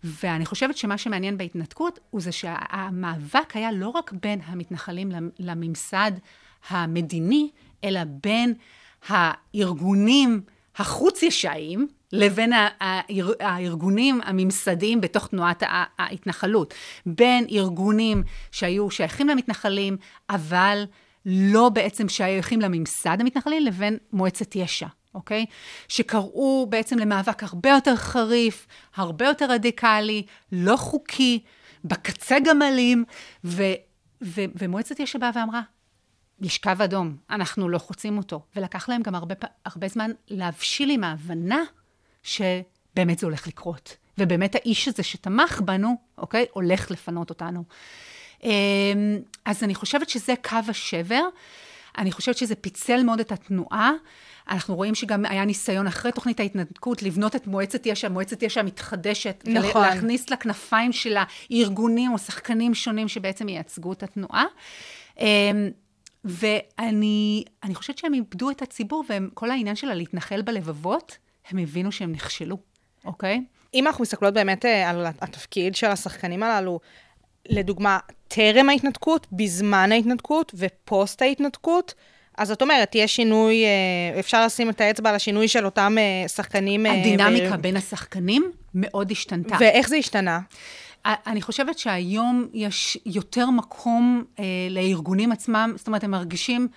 [0.04, 6.12] ואני חושבת שמה שמעניין בהתנתקות הוא זה שהמאבק היה לא רק בין המתנחלים לממסד
[6.68, 7.50] המדיני,
[7.84, 8.54] אלא בין
[9.08, 10.40] הארגונים
[10.76, 15.62] החוץ-ישאיים לבין האר, הארגונים הממסדיים בתוך תנועת
[15.98, 16.74] ההתנחלות.
[17.06, 19.96] בין ארגונים שהיו שייכים למתנחלים,
[20.30, 20.84] אבל
[21.26, 24.86] לא בעצם שייכים לממסד המתנחלי, לבין מועצת יש"ע.
[25.14, 25.46] אוקיי?
[25.88, 31.42] שקראו בעצם למאבק הרבה יותר חריף, הרבה יותר רדיקלי, לא חוקי,
[31.84, 33.04] בקצה גם אלים,
[33.44, 33.62] ו,
[34.22, 35.60] ו, ומועצת יש"ע באה ואמרה,
[36.40, 38.40] יש קו אדום, אנחנו לא חוצים אותו.
[38.56, 39.34] ולקח להם גם הרבה,
[39.64, 41.62] הרבה זמן להבשיל עם ההבנה
[42.22, 43.96] שבאמת זה הולך לקרות.
[44.18, 47.64] ובאמת האיש הזה שתמך בנו, אוקיי, הולך לפנות אותנו.
[48.42, 48.50] אמ,
[49.44, 51.22] אז אני חושבת שזה קו השבר.
[51.98, 53.92] אני חושבת שזה פיצל מאוד את התנועה.
[54.50, 59.44] אנחנו רואים שגם היה ניסיון אחרי תוכנית ההתנתקות לבנות את מועצת יש"ע, מועצת יש"ע מתחדשת.
[59.46, 59.82] נכון.
[59.82, 64.44] להכניס לכנפיים שלה ארגונים או שחקנים שונים שבעצם ייצגו את התנועה.
[65.20, 65.70] אמ,
[66.24, 71.16] ואני אני חושבת שהם איבדו את הציבור, וכל העניין של הלהתנחל בלבבות,
[71.48, 72.58] הם הבינו שהם נכשלו,
[73.04, 73.40] אוקיי?
[73.74, 76.80] אם אנחנו מסתכלות באמת אה, על התפקיד של השחקנים הללו,
[77.48, 81.94] לדוגמה, טרם ההתנתקות, בזמן ההתנתקות ופוסט ההתנתקות,
[82.38, 86.28] אז זאת אומרת, יש שינוי, אה, אפשר לשים את האצבע על השינוי של אותם אה,
[86.28, 86.86] שחקנים...
[86.86, 89.56] אה, הדינמיקה ו- בין השחקנים מאוד השתנתה.
[89.60, 90.40] ואיך זה השתנה?
[91.04, 96.68] אני חושבת שהיום יש יותר מקום אה, לארגונים עצמם, זאת אומרת, הם מרגישים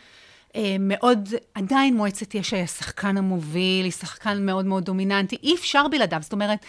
[0.56, 5.88] אה, מאוד, עדיין מועצת יש"ע היא השחקן המוביל, היא שחקן מאוד מאוד דומיננטי, אי אפשר
[5.88, 6.20] בלעדיו.
[6.22, 6.66] זאת אומרת,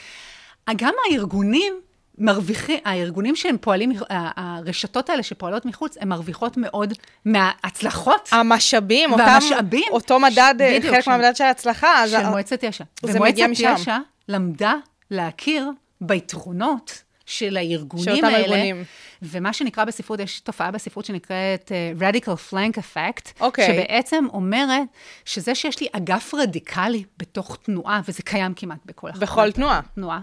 [0.76, 1.74] גם הארגונים
[2.18, 6.92] מרוויחים, הארגונים שהם פועלים, הרשתות האלה שפועלות מחוץ, הן מרוויחות מאוד
[7.24, 9.84] מההצלחות המשאבים, אותם, והמשאבים.
[9.90, 12.02] אותו מדד, אה, בדיוק, חלק של- מהמדד של ההצלחה.
[12.04, 12.84] אז של ה- מועצת יש"ע.
[13.04, 13.38] ומועצת.
[13.52, 13.98] יש"ע
[14.28, 14.74] למדה
[15.10, 18.38] להכיר ביתרונות של הארגונים של אותם האלה.
[18.38, 18.84] ארגונים.
[19.30, 23.66] ומה שנקרא בספרות, יש תופעה בספרות שנקראת uh, Radical Flank Effect, אוקיי.
[23.66, 24.88] שבעצם אומרת
[25.24, 29.80] שזה שיש לי אגף רדיקלי בתוך תנועה, וזה קיים כמעט בכל בכל תנועה.
[29.94, 30.20] תנועה,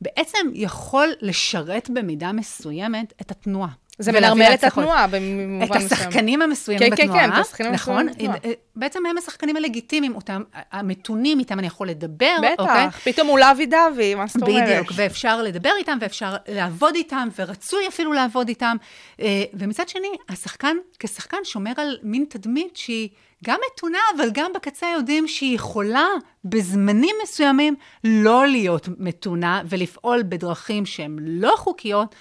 [0.00, 3.70] בעצם יכול לשרת במידה מסוימת את התנועה.
[3.98, 4.64] זה מנרמל את.
[4.64, 5.86] התנועה במובן את מסוים.
[5.86, 7.26] השחקנים המסוימים כן, כן, בתנועה.
[7.26, 8.08] כן, את השחקנים נכון?
[8.08, 8.54] המסוימים בתנועה.
[8.76, 10.42] בעצם הם השחקנים הלגיטימיים, אותם,
[10.72, 12.86] המתונים, איתם אני יכול לדבר, אוקיי?
[12.86, 14.64] בטח, פתאום הוא לוי דווי, מה זאת אומרת?
[14.64, 18.76] בדיוק, ואפשר לדבר איתם, ואפשר לעבוד איתם, ורצוי אפילו לעבוד איתם.
[19.20, 23.08] אה, ומצד שני, השחקן, כשחקן, שומר על מין תדמית שהיא
[23.44, 26.06] גם מתונה, אבל גם בקצה יודעים שהיא יכולה
[26.44, 27.74] בזמנים מסוימים
[28.04, 32.14] לא להיות מתונה, ולפעול בדרכים שהן לא חוקיות.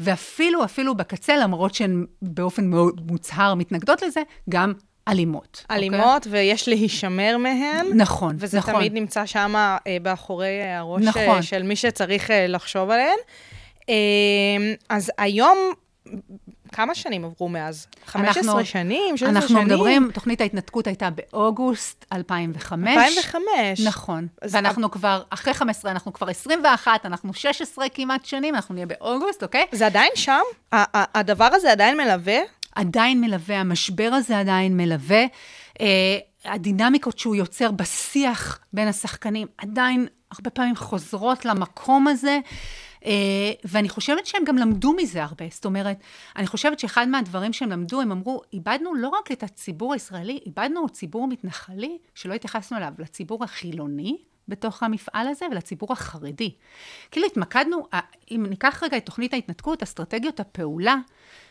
[0.00, 4.72] ואפילו, אפילו בקצה, למרות שהן באופן מאוד מוצהר מתנגדות לזה, גם
[5.08, 5.60] אלימות.
[5.62, 5.76] אוקיי?
[5.76, 7.86] אלימות, ויש להישמר מהן.
[7.94, 8.74] נכון, וזה נכון.
[8.74, 11.22] תמיד נמצא שם אה, באחורי הראש נכון.
[11.22, 13.18] אה, של מי שצריך אה, לחשוב עליהן.
[13.88, 13.94] אה,
[14.88, 15.58] אז היום,
[16.74, 17.86] כמה שנים עברו מאז?
[18.06, 19.16] 15 אנחנו- שנים?
[19.16, 19.66] 16 אנחנו שנים?
[19.66, 22.88] מדברים, תוכנית ההתנתקות הייתה באוגוסט 2005.
[22.96, 23.80] 2005.
[23.86, 24.26] נכון.
[24.50, 29.64] ואנחנו כבר, אחרי 15, אנחנו כבר 21, אנחנו 16 כמעט שנים, אנחנו נהיה באוגוסט, אוקיי?
[29.72, 30.40] זה עדיין שם?
[30.92, 32.38] הדבר הזה עדיין מלווה?
[32.74, 35.24] עדיין מלווה, המשבר הזה עדיין מלווה.
[35.80, 35.86] אה,
[36.44, 42.38] הדינמיקות שהוא יוצר בשיח בין השחקנים עדיין הרבה פעמים חוזרות למקום הזה.
[43.04, 43.10] אה,
[43.64, 45.44] ואני חושבת שהם גם למדו מזה הרבה.
[45.50, 45.96] זאת אומרת,
[46.36, 50.88] אני חושבת שאחד מהדברים שהם למדו, הם אמרו, איבדנו לא רק את הציבור הישראלי, איבדנו
[50.88, 54.16] ציבור מתנחלי שלא התייחסנו אליו, לציבור החילוני.
[54.48, 56.54] בתוך המפעל הזה ולציבור החרדי.
[57.10, 57.86] כאילו התמקדנו,
[58.30, 60.96] אם ניקח רגע את תוכנית ההתנתקות, אסטרטגיות הפעולה,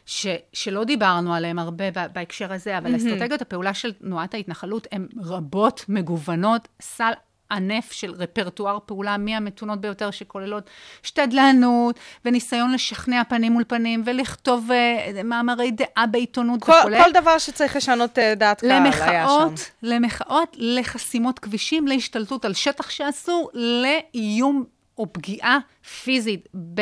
[0.06, 2.98] ש, שלא דיברנו עליהן הרבה בהקשר הזה, אבל mm-hmm.
[2.98, 7.12] אסטרטגיות הפעולה של תנועת ההתנחלות הן רבות, מגוונות, סל
[7.54, 10.70] ענף של רפרטואר פעולה מהמתונות ביותר, שכוללות
[11.04, 17.04] שתדלנות, וניסיון לשכנע פנים מול פנים, ולכתוב uh, מאמרי דעה בעיתונות וכולי.
[17.04, 19.06] כל דבר שצריך לשנות אה, דעת קהל היה שם.
[19.06, 24.64] למחאות, למחאות, לחסימות כבישים, להשתלטות על שטח שאסור, לאיום
[24.98, 25.58] או פגיעה
[26.04, 26.82] פיזית ב...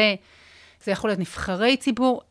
[0.84, 2.22] זה יכול להיות נבחרי ציבור,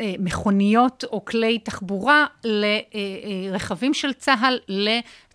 [0.00, 4.58] אה, מכוניות או כלי תחבורה לרכבים של צה"ל,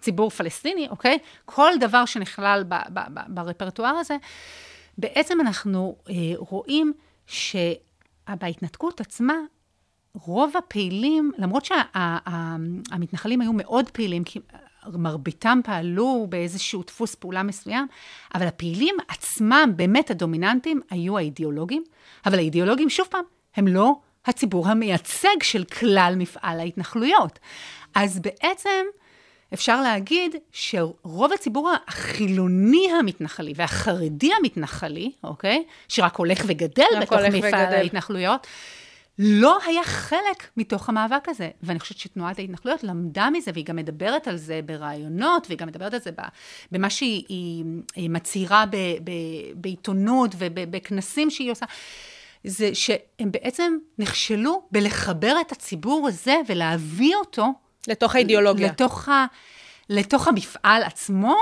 [0.04, 1.18] לציבור פלסטיני, אוקיי?
[1.46, 4.18] כל דבר שנכלל ב- ב- ב- ברפרטואר הזה.
[4.98, 6.94] בעצם אנחנו אה, רואים
[7.28, 9.34] שבהתנתקות עצמה,
[10.16, 14.40] רוב הפעילים, למרות שהמתנחלים היו מאוד פעילים, כי
[14.94, 17.88] מרביתם פעלו באיזשהו דפוס פעולה מסוים,
[18.36, 21.84] אבל הפעילים עצמם, באמת הדומיננטיים, היו האידיאולוגים,
[22.26, 23.24] אבל האידיאולוגים, שוב פעם,
[23.56, 23.96] הם לא
[24.26, 27.40] הציבור המייצג של כלל מפעל ההתנחלויות.
[27.96, 28.86] אז בעצם
[29.54, 37.54] אפשר להגיד שרוב הציבור החילוני המתנחלי והחרדי המתנחלי, אוקיי, שרק הולך וגדל בתוך מפעל וגדל.
[37.54, 38.48] ההתנחלויות,
[39.20, 41.50] לא היה חלק מתוך המאבק הזה.
[41.64, 45.94] ואני חושבת שתנועת ההתנחלויות למדה מזה, והיא גם מדברת על זה בראיונות, והיא גם מדברת
[45.94, 46.12] על זה
[46.72, 47.64] במה שהיא היא,
[47.96, 49.12] היא מצהירה ב, ב,
[49.56, 51.66] בעיתונות ובכנסים שהיא עושה.
[52.44, 57.48] זה שהם בעצם נכשלו בלחבר את הציבור הזה ולהביא אותו
[57.88, 58.68] לתוך האידיאולוגיה.
[58.68, 59.26] לתוך, ה,
[59.90, 61.36] לתוך המפעל עצמו,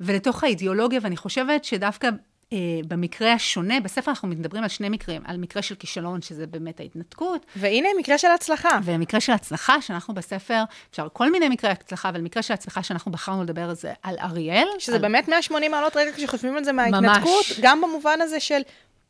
[0.00, 2.08] ולתוך האידיאולוגיה, ואני חושבת שדווקא
[2.52, 2.58] אה,
[2.88, 7.46] במקרה השונה, בספר אנחנו מדברים על שני מקרים, על מקרה של כישלון, שזה באמת ההתנתקות,
[7.56, 8.78] והנה מקרה של הצלחה.
[8.84, 13.12] ומקרה של הצלחה, שאנחנו בספר, אפשר כל מיני מקרי הצלחה, אבל מקרה של הצלחה שאנחנו
[13.12, 14.66] בחרנו לדבר על זה, על אריאל.
[14.78, 15.02] שזה על...
[15.02, 18.60] באמת 180 מעלות רגע כשחושבים על זה מההתנתקות, גם במובן הזה של,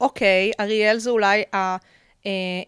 [0.01, 1.57] אוקיי, אריאל זה אולי ה...
[1.57, 1.77] אה,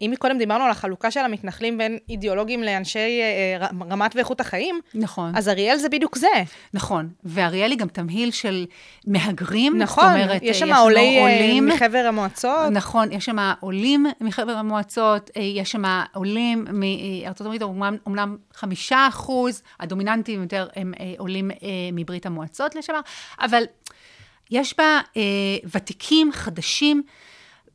[0.02, 4.80] אם מקודם דיברנו על החלוקה של המתנחלים בין אידיאולוגים לאנשי אה, ר- רמת ואיכות החיים,
[4.94, 5.36] נכון.
[5.36, 6.26] אז אריאל זה בדיוק זה.
[6.74, 8.66] נכון, ואריאל היא גם תמהיל של
[9.06, 12.70] מהגרים, נכון, זאת אומרת, יש שם עולי אה, עולים, מחבר המועצות.
[12.72, 15.82] נכון, יש שם עולים מחבר המועצות, אה, יש שם
[16.14, 21.56] עולים מארצות הברית, אומנם, חמישה אחוז, הדומיננטיים יותר הם אה, עולים אה,
[21.92, 23.00] מברית המועצות לשעבר,
[23.40, 23.62] אבל
[24.50, 25.22] יש בה אה,
[25.74, 27.02] ותיקים, חדשים,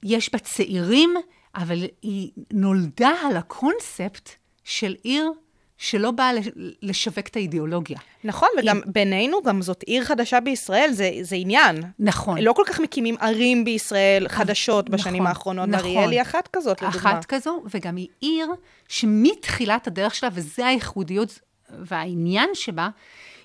[0.03, 1.13] יש בה צעירים,
[1.55, 4.29] אבל היא נולדה על הקונספט
[4.63, 5.31] של עיר
[5.77, 6.47] שלא באה לש-
[6.81, 7.97] לשווק את האידיאולוגיה.
[8.23, 11.83] נכון, וגם בינינו, גם זאת עיר חדשה בישראל, זה, זה עניין.
[11.99, 12.37] נכון.
[12.37, 15.85] לא כל כך מקימים ערים בישראל חדשות בשנים נכון, האחרונות, נכון.
[15.85, 16.99] ואריאל היא אחת כזאת, לדוגמה.
[16.99, 18.47] אחת כזו, וגם היא עיר
[18.87, 21.39] שמתחילת הדרך שלה, וזה הייחודיות
[21.69, 22.89] והעניין שבה,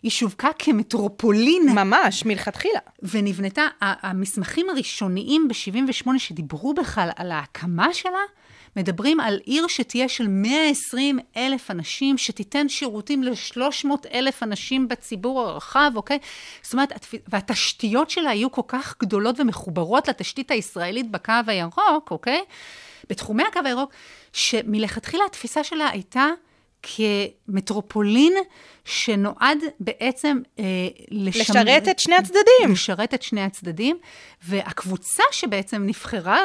[0.02, 2.80] היא שווקה כמטרופולין, ממש, מלכתחילה.
[3.02, 8.20] ונבנתה, המסמכים הראשוניים ב-78 שדיברו בכלל על ההקמה שלה,
[8.76, 15.92] מדברים על עיר שתהיה של 120 אלף אנשים, שתיתן שירותים ל-300 אלף אנשים בציבור הרחב,
[15.96, 16.18] אוקיי?
[16.62, 22.40] זאת אומרת, והתשתיות שלה היו כל כך גדולות ומחוברות לתשתית הישראלית בקו הירוק, אוקיי?
[23.10, 23.92] בתחומי הקו הירוק,
[24.32, 26.26] שמלכתחילה התפיסה שלה הייתה
[26.96, 28.32] כמטרופולין
[28.84, 30.64] שנועד בעצם אה,
[31.10, 31.40] לשמ...
[31.40, 32.72] לשרת את שני הצדדים.
[32.72, 33.96] לשרת את שני הצדדים,
[34.42, 36.38] והקבוצה שבעצם נבחרה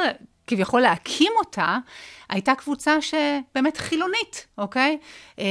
[0.48, 1.78] כביכול להקים אותה,
[2.30, 4.98] הייתה קבוצה שבאמת חילונית, אוקיי?
[5.40, 5.46] אה,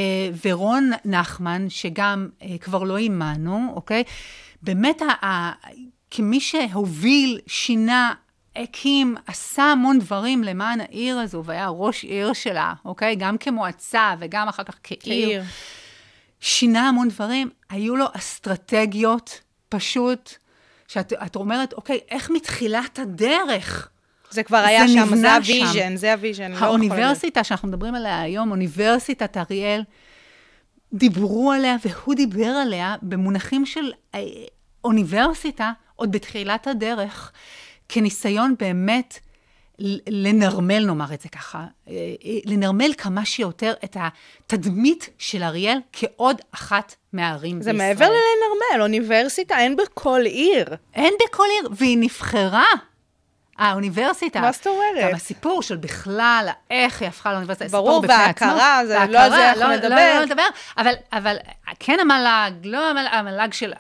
[0.45, 4.05] ורון נחמן, שגם אה, כבר לא עימנו, אוקיי?
[4.63, 5.53] באמת, ה- ה-
[6.11, 8.15] כמי שהוביל, שינה,
[8.57, 13.17] הקים, עשה המון דברים למען העיר הזו, והיה ראש עיר שלה, אוקיי?
[13.17, 15.01] גם כמועצה וגם אחר כך כעיר.
[15.29, 15.43] כעיר.
[16.41, 20.35] שינה המון דברים, היו לו אסטרטגיות, פשוט,
[20.89, 23.89] שאת את אומרת, אוקיי, איך מתחילת הדרך
[24.31, 25.35] זה כבר היה זה שם, זה.
[25.35, 26.53] ה vision, זה ה vision.
[26.53, 26.57] לא.
[26.57, 29.83] האוניברסיטה שאנחנו מדברים עליה היום, אוניברסיטת אריאל,
[30.93, 34.21] דיברו עליה והוא דיבר עליה במונחים של אה,
[34.85, 37.33] אוניברסיטה, עוד בתחילת הדרך,
[37.93, 39.19] כניסיון באמת
[40.09, 41.93] לנרמל, נאמר את זה ככה, אה,
[42.25, 47.89] אה, לנרמל כמה שיותר את התדמית של אריאל כעוד אחת מהערים זה בישראל.
[47.89, 50.67] מעבר ללנרמל, אוניברסיטה אין בכל עיר.
[50.95, 52.67] אין בכל עיר, והיא נבחרה.
[53.59, 54.41] האוניברסיטה.
[54.41, 55.11] מה זאת אומרת?
[55.11, 58.89] גם הסיפור של בכלל, איך היא הפכה לאוניברסיטה, ברור, סיפור בפני וההכרה, עצמו.
[58.89, 59.89] זה- לא על זה אנחנו לא, נדבר.
[59.89, 60.47] לא, לא נדבר,
[60.79, 61.37] אבל, אבל
[61.81, 63.73] כן המל"ג, לא המל- המל"ג של,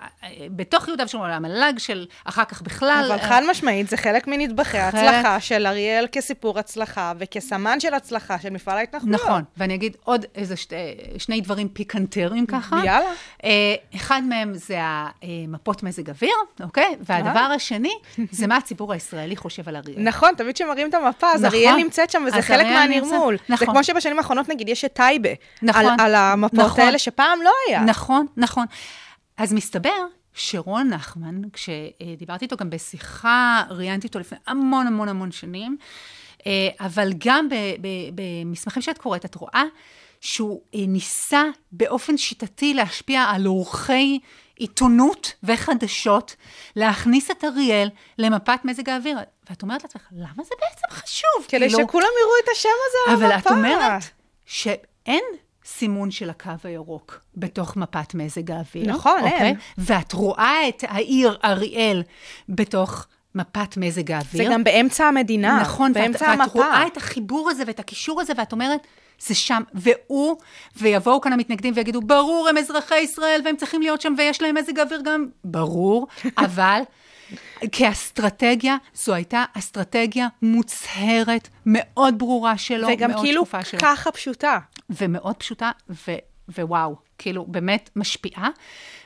[0.50, 3.04] בתוך יהודה ושומרון, המל"ג של אחר כך בכלל.
[3.12, 8.50] אבל חד משמעית, זה חלק מנדבכי ההצלחה של אריאל כסיפור הצלחה וכסמן של הצלחה של
[8.50, 9.20] מפעל ההתנחלויות.
[9.22, 10.74] נכון, ואני אגיד עוד איזה שתי,
[11.18, 12.76] שני דברים פיקנטריים ככה.
[12.84, 13.10] יאללה.
[13.44, 13.50] אה,
[13.96, 16.32] אחד מהם זה המפות מזג אוויר,
[16.62, 16.96] אוקיי?
[17.00, 17.92] והדבר השני,
[18.30, 19.98] זה מה הציבור הישראלי חושב על אריאל.
[20.02, 21.58] נכון, תמיד כשמראים את המפה, אז נכון.
[21.58, 23.36] אריאל נמצאת שם, וזה חלק מהנרמול.
[23.48, 23.66] זה נכון.
[23.66, 25.28] כמו שבשנים האחרונות, נגיד, יש את טייבה.
[25.62, 25.84] נכון.
[25.86, 26.84] על- על המפות נכון.
[26.84, 27.81] האלה, שפעם לא היה.
[27.86, 28.66] נכון, נכון.
[29.36, 35.76] אז מסתבר שרון נחמן, כשדיברתי איתו גם בשיחה, ראיינתי אותו לפני המון המון המון שנים,
[36.46, 37.48] אה, אבל גם
[38.14, 39.62] במסמכים שאת קוראת, את רואה
[40.20, 44.18] שהוא אה, ניסה באופן שיטתי להשפיע על עורכי
[44.56, 46.36] עיתונות וחדשות,
[46.76, 49.18] להכניס את אריאל למפת מזג האוויר.
[49.50, 51.46] ואת אומרת לעצמך, למה זה בעצם חשוב?
[51.48, 53.50] כדי כאילו, שכולם יראו את השם הזה על אבל המפה.
[53.50, 54.02] את אומרת
[54.46, 55.24] שאין
[55.64, 58.86] סימון של הקו הירוק בתוך מפת מזג האוויר.
[58.92, 59.38] נכון, אוקיי?
[59.38, 59.56] אין.
[59.78, 62.02] ואת רואה את העיר אריאל
[62.48, 64.52] בתוך מפת מזג זה האוויר.
[64.52, 65.60] גם באמצע המדינה.
[65.60, 66.58] נכון, באמצע ואת, ואת המפה.
[66.58, 68.86] רואה את החיבור הזה ואת הקישור הזה, ואת אומרת,
[69.18, 70.36] זה שם, והוא,
[70.76, 74.80] ויבואו כאן המתנגדים ויגידו, ברור, הם אזרחי ישראל והם צריכים להיות שם ויש להם מזג
[74.80, 76.06] אוויר גם, ברור,
[76.46, 76.80] אבל
[77.72, 83.80] כאסטרטגיה, זו הייתה אסטרטגיה מוצהרת, מאוד ברורה שלו, וגם מאוד כאילו שקופה שלו.
[83.80, 84.58] ככה פשוטה.
[85.00, 86.16] ומאוד פשוטה, ו-
[86.48, 88.48] ווואו, כאילו, באמת משפיעה,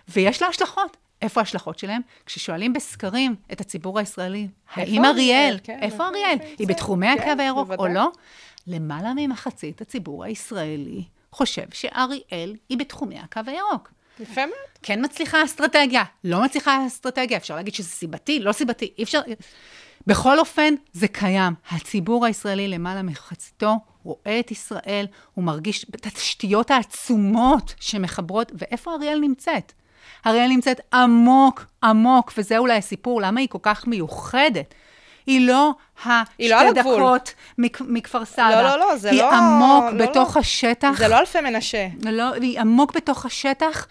[0.08, 0.96] ויש לה השלכות.
[1.22, 2.00] איפה ההשלכות שלהם?
[2.26, 5.58] כששואלים בסקרים את הציבור הישראלי, האם אריאל?
[5.62, 6.38] כן, איפה איפה אריאל?
[6.40, 6.68] היא היא?
[6.68, 7.94] בתחומי כן, הקו הירוק או בוודאי.
[7.94, 8.10] לא?
[8.66, 13.92] למעלה ממחצית הציבור הישראלי חושב שאריאל היא בתחומי הקו הירוק.
[14.20, 14.58] יפה מאוד.
[14.82, 19.20] כן מצליחה אסטרטגיה, לא מצליחה אסטרטגיה, אפשר להגיד שזה סיבתי, לא סיבתי, אי אפשר...
[20.06, 21.54] בכל אופן, זה קיים.
[21.70, 23.74] הציבור הישראלי, למעלה מחציתו,
[24.06, 29.72] רואה את ישראל, הוא מרגיש את התשתיות העצומות שמחברות, ואיפה אריאל נמצאת?
[30.26, 34.74] אריאל נמצאת עמוק, עמוק, וזה אולי הסיפור, למה היא כל כך מיוחדת.
[35.26, 35.74] היא לא
[36.38, 36.96] היא לא השתי הגבול.
[36.96, 38.50] דקות מכ- מכפר סבא.
[38.50, 39.34] לא, לא, לא, זה היא לא...
[39.34, 40.40] עמוק לא, בתוך לא.
[40.40, 40.92] השטח.
[40.98, 41.86] זה לא אלפי מנשה.
[42.02, 43.86] לא, היא עמוק בתוך השטח,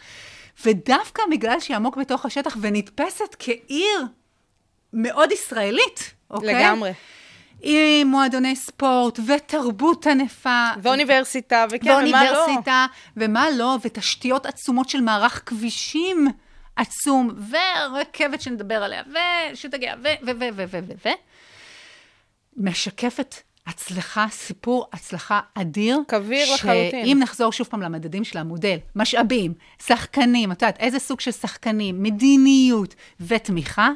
[0.65, 4.05] ודווקא בגלל שהיא עמוק בתוך השטח ונתפסת כעיר
[4.93, 6.55] מאוד ישראלית, אוקיי?
[6.55, 6.91] לגמרי.
[7.61, 10.67] עם מועדוני ספורט ותרבות ענפה.
[10.81, 12.37] ואוניברסיטה, וכן, ומה לא.
[12.37, 12.85] ואוניברסיטה,
[13.17, 16.27] ומה לא, ותשתיות עצומות של מערך כבישים
[16.75, 19.03] עצום, ורכבת שנדבר עליה,
[19.53, 20.07] ושתגיע, ו...
[20.25, 20.31] ו...
[20.39, 20.47] ו...
[20.55, 20.63] ו...
[20.71, 20.79] ו...
[20.87, 20.93] ו...
[21.05, 21.09] ו...
[22.57, 23.35] משקפת
[23.67, 25.99] הצלחה, סיפור הצלחה אדיר.
[26.07, 27.05] קביר לחלוטין.
[27.05, 29.53] שאם נחזור שוב פעם למדדים של המודל, משאבים,
[29.85, 33.89] שחקנים, את יודעת, איזה סוג של שחקנים, מדיניות ותמיכה,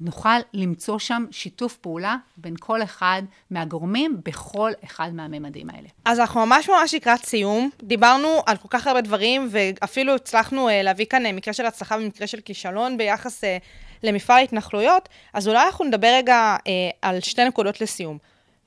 [0.00, 5.88] נוכל למצוא שם שיתוף פעולה בין כל אחד מהגורמים בכל אחד מהממדים האלה.
[6.04, 7.70] אז אנחנו ממש ממש לקראת סיום.
[7.82, 11.96] דיברנו על כל כך הרבה דברים, ואפילו הצלחנו אה, להביא כאן אה, מקרה של הצלחה
[12.00, 13.58] ומקרה של כישלון ביחס אה,
[14.02, 16.72] למפעל ההתנחלויות, אז אולי אנחנו נדבר רגע אה,
[17.02, 18.18] על שתי נקודות לסיום.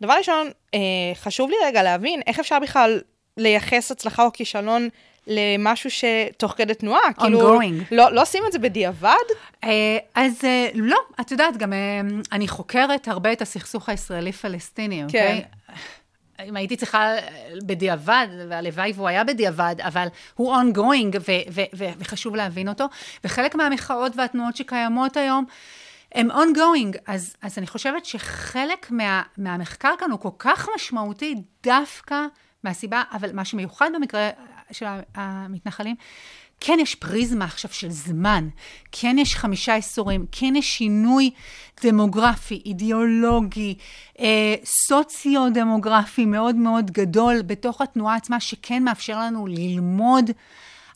[0.01, 0.79] דבר ראשון, אה,
[1.15, 3.01] חשוב לי רגע להבין איך אפשר בכלל
[3.37, 4.89] לייחס הצלחה או כישלון
[5.29, 7.13] למשהו שתוך כדי תנועה.
[7.19, 7.83] כאילו, Ongoing.
[7.91, 9.15] לא, לא עושים את זה בדיעבד?
[9.63, 12.01] אה, אז אה, לא, את יודעת, גם אה,
[12.31, 15.43] אני חוקרת הרבה את הסכסוך הישראלי-פלסטיני, אוקיי?
[16.45, 17.13] אם הייתי צריכה
[17.65, 22.85] בדיעבד, והלוואי והוא היה בדיעבד, אבל הוא ongoing ו- ו- ו- וחשוב להבין אותו,
[23.23, 25.45] וחלק מהמחאות והתנועות שקיימות היום,
[26.15, 32.25] הם ongoing, אז, אז אני חושבת שחלק מה, מהמחקר כאן הוא כל כך משמעותי דווקא
[32.63, 34.29] מהסיבה, אבל מה שמיוחד במקרה
[34.71, 35.95] של המתנחלים,
[36.59, 38.49] כן יש פריזמה עכשיו של זמן,
[38.91, 41.31] כן יש חמישה עשורים, כן יש שינוי
[41.83, 43.77] דמוגרפי, אידיאולוגי,
[44.19, 50.31] אה, סוציו-דמוגרפי מאוד מאוד גדול בתוך התנועה עצמה, שכן מאפשר לנו ללמוד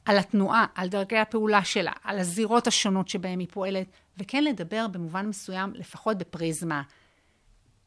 [0.06, 5.26] על התנועה, על דרכי הפעולה שלה, על הזירות השונות שבהן היא פועלת, וכן לדבר במובן
[5.26, 6.82] מסוים, לפחות בפריזמה,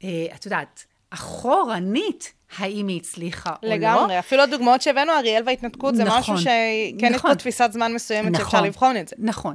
[0.05, 3.74] אה, את יודעת, אחורנית, האם היא הצליחה או לא.
[3.74, 4.18] לגמרי.
[4.18, 6.50] אפילו הדוגמאות שהבאנו, אריאל וההתנתקות, זה נכון, משהו שכן
[6.98, 7.30] יש נכון.
[7.30, 9.16] פה תפיסת זמן מסוימת שאפשר נכון, לבחון את זה.
[9.18, 9.54] נכון.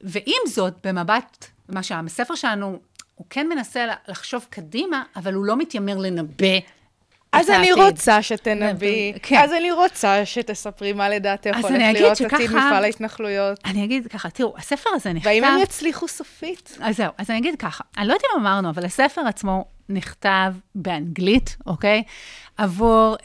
[0.00, 2.78] ועם זאת, במבט, מה שהספר שלנו,
[3.14, 6.46] הוא כן מנסה לחשוב קדימה, אבל הוא לא מתיימר לנבא
[7.32, 7.84] אז אני העתיד.
[7.84, 9.36] רוצה שתנבאי, כן.
[9.44, 13.60] אז אני רוצה שתספרי מה לדעתך אז הולך להיות שככה- עתיד מפעל ההתנחלויות.
[13.64, 15.26] אני אגיד ככה, תראו, הספר הזה נכתב...
[15.28, 16.78] והאם הם יצליחו סופית?
[16.80, 20.54] אז זהו, אז אני אגיד ככה, אני לא יודעת אם אמרנו, אבל הספר עצמו נכתב
[20.74, 22.02] באנגלית, אוקיי?
[22.56, 23.16] עבור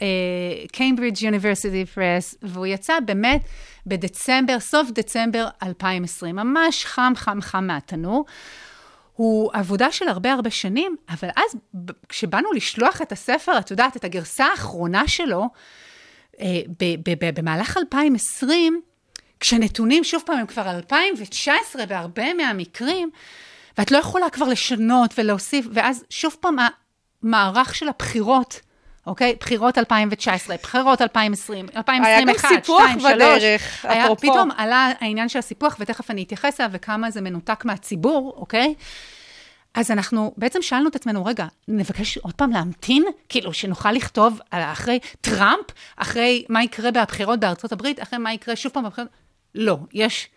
[0.72, 3.40] קיימברידג' יוניברסיטי פרס, והוא יצא באמת
[3.86, 8.24] בדצמבר, סוף דצמבר 2020, ממש חם, חם, חם מהתנור.
[9.20, 11.56] הוא עבודה של הרבה הרבה שנים, אבל אז
[12.08, 15.46] כשבאנו לשלוח את הספר, את יודעת, את הגרסה האחרונה שלו,
[16.40, 16.60] אה,
[17.36, 18.80] במהלך 2020,
[19.40, 23.10] כשנתונים, שוב פעם, הם כבר 2019 בהרבה מהמקרים,
[23.78, 26.56] ואת לא יכולה כבר לשנות ולהוסיף, ואז שוב פעם
[27.22, 28.60] המערך של הבחירות,
[29.06, 29.36] אוקיי?
[29.40, 32.20] בחירות 2019, בחירות 2020, 2021, היה
[32.54, 33.12] גם סיפוח 2, 3.
[33.12, 34.20] בדרך, היה, אפרופו.
[34.32, 38.74] פתאום עלה העניין של הסיפוח, ותכף אני אתייחס אליו, וכמה זה מנותק מהציבור, אוקיי?
[39.74, 43.04] אז אנחנו בעצם שאלנו את עצמנו, רגע, נבקש עוד פעם להמתין?
[43.28, 45.64] כאילו, שנוכל לכתוב על- אחרי טראמפ,
[45.96, 49.10] אחרי מה יקרה בבחירות בארצות הברית, אחרי מה יקרה שוב פעם בבחירות?
[49.54, 50.28] לא, יש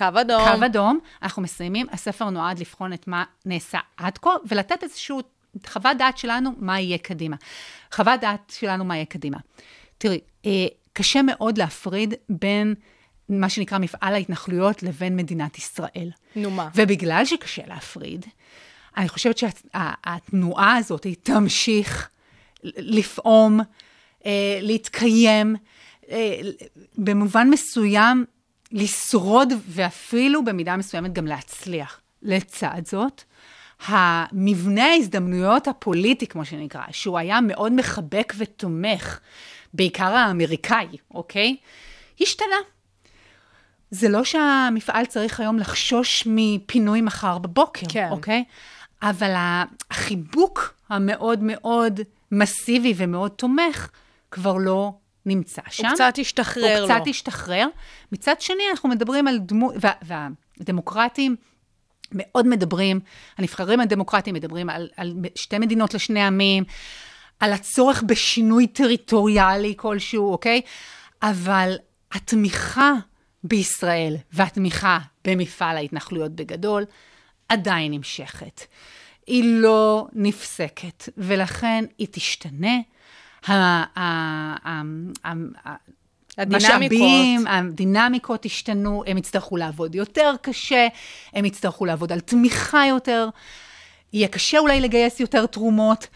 [0.00, 0.58] קו אדום.
[0.58, 5.16] קו אדום, אנחנו מסיימים, הספר נועד לבחון את מה נעשה עד כה, ולתת איזושהי
[5.66, 7.36] חוות דעת שלנו מה יהיה קדימה.
[7.92, 9.38] חוות דעת שלנו מה יהיה קדימה.
[9.98, 12.74] תראי, אה, קשה מאוד להפריד בין
[13.28, 16.10] מה שנקרא מפעל ההתנחלויות לבין מדינת ישראל.
[16.36, 16.68] נו מה?
[16.74, 18.26] ובגלל שקשה להפריד,
[18.96, 22.08] אני חושבת שהתנועה הזאת היא תמשיך
[22.64, 23.60] לפעום,
[24.26, 25.56] אה, להתקיים,
[26.10, 26.40] אה,
[26.98, 28.24] במובן מסוים
[28.72, 32.00] לשרוד ואפילו במידה מסוימת גם להצליח.
[32.22, 33.22] לצד זאת,
[33.86, 39.18] המבנה ההזדמנויות הפוליטי, כמו שנקרא, שהוא היה מאוד מחבק ותומך,
[39.74, 41.56] בעיקר האמריקאי, אוקיי?
[42.20, 42.56] השתנה.
[43.90, 48.08] זה לא שהמפעל צריך היום לחשוש מפינוי מחר בבוקר, כן.
[48.10, 48.44] אוקיי?
[49.02, 49.34] אבל
[49.90, 52.00] החיבוק המאוד מאוד
[52.32, 53.90] מסיבי ומאוד תומך
[54.30, 54.92] כבר לא
[55.26, 55.86] נמצא שם.
[55.86, 56.94] הוא קצת השתחרר הוא לו.
[56.94, 57.66] קצת השתחרר.
[58.12, 61.36] מצד שני, אנחנו מדברים על דמות, וה, והדמוקרטים
[62.12, 63.00] מאוד מדברים,
[63.38, 66.64] הנבחרים הדמוקרטיים מדברים על, על שתי מדינות לשני עמים,
[67.40, 70.60] על הצורך בשינוי טריטוריאלי כלשהו, אוקיי?
[71.22, 71.76] אבל
[72.12, 72.92] התמיכה
[73.44, 76.84] בישראל והתמיכה במפעל ההתנחלויות בגדול
[77.48, 78.60] עדיין נמשכת.
[79.26, 82.76] היא לא נפסקת, ולכן היא תשתנה.
[83.46, 83.84] ה- ה-
[84.64, 84.82] ה-
[85.24, 85.32] ה-
[85.68, 85.76] ה-
[86.38, 86.68] הדינמיקות.
[86.68, 90.86] משאבים, הדינמיקות השתנו, הם יצטרכו לעבוד יותר קשה,
[91.32, 93.28] הם יצטרכו לעבוד על תמיכה יותר,
[94.12, 96.06] יהיה קשה אולי לגייס יותר תרומות,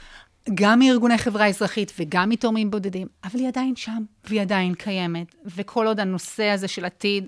[0.55, 5.35] גם מארגוני חברה אזרחית וגם מתורמים בודדים, אבל היא עדיין שם, והיא עדיין קיימת.
[5.47, 7.27] וכל עוד הנושא הזה של עתיד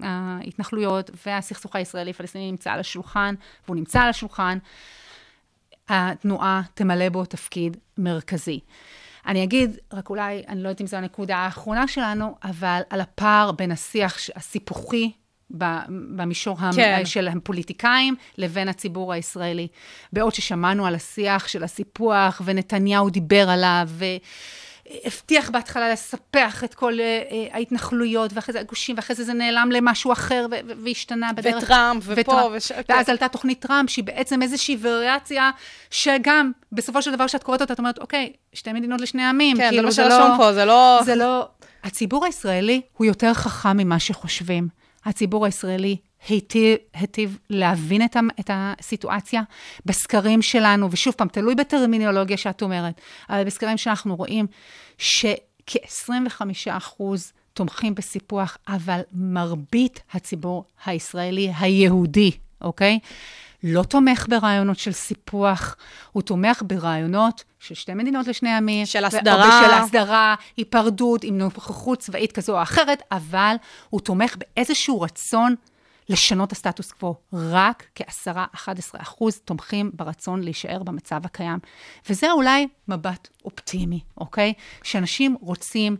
[0.00, 3.34] ההתנחלויות והסכסוך הישראלי-פלסטיני נמצא על השולחן,
[3.66, 4.58] והוא נמצא על השולחן,
[5.88, 8.60] התנועה תמלא בו תפקיד מרכזי.
[9.26, 13.52] אני אגיד, רק אולי, אני לא יודעת אם זו הנקודה האחרונה שלנו, אבל על הפער
[13.52, 15.10] בין השיח הסיפוחי
[15.50, 17.06] במישור כן.
[17.06, 19.68] של הפוליטיקאים לבין הציבור הישראלי.
[20.12, 23.88] בעוד ששמענו על השיח של הסיפוח, ונתניהו דיבר עליו,
[24.90, 29.70] והבטיח בהתחלה לספח את כל אה, אה, ההתנחלויות, ואחרי זה הגושים, ואחרי זה זה נעלם
[29.72, 30.46] למשהו אחר,
[30.84, 31.62] והשתנה בדרך.
[31.62, 32.52] וטראמפ, ופה, וטראמפ.
[32.56, 35.50] וש- ואז עלתה תוכנית טראמפ, שהיא בעצם איזושהי וריאציה,
[35.90, 39.56] שגם, בסופו של דבר, כשאת קוראת אותה, את אומרת, אוקיי, שתי מדינות לשני עמים.
[39.56, 41.00] כן, זה כאילו, מה שרשום פה, זה לא...
[41.04, 41.48] זה לא...
[41.84, 44.68] הציבור הישראלי הוא יותר חכם ממה שחושבים.
[45.04, 45.96] הציבור הישראלי
[46.28, 49.42] היטיב, היטיב להבין את, את הסיטואציה
[49.86, 53.00] בסקרים שלנו, ושוב פעם, תלוי בטרמינולוגיה שאת אומרת,
[53.30, 54.46] אבל בסקרים שאנחנו רואים
[54.98, 57.02] שכ-25%
[57.52, 62.98] תומכים בסיפוח, אבל מרבית הציבור הישראלי היהודי, אוקיי?
[63.66, 65.76] לא תומך ברעיונות של סיפוח,
[66.12, 68.86] הוא תומך ברעיונות של שתי מדינות לשני עמים.
[68.86, 69.62] של הסדרה.
[69.64, 73.54] של הסדרה, היפרדות, עם נוכחות צבאית כזו או אחרת, אבל
[73.90, 75.54] הוא תומך באיזשהו רצון
[76.08, 77.14] לשנות הסטטוס קוו.
[77.32, 81.58] רק כ-10-11 אחוז תומכים ברצון להישאר במצב הקיים.
[82.10, 84.52] וזה אולי מבט אופטימי, אוקיי?
[84.82, 85.96] שאנשים רוצים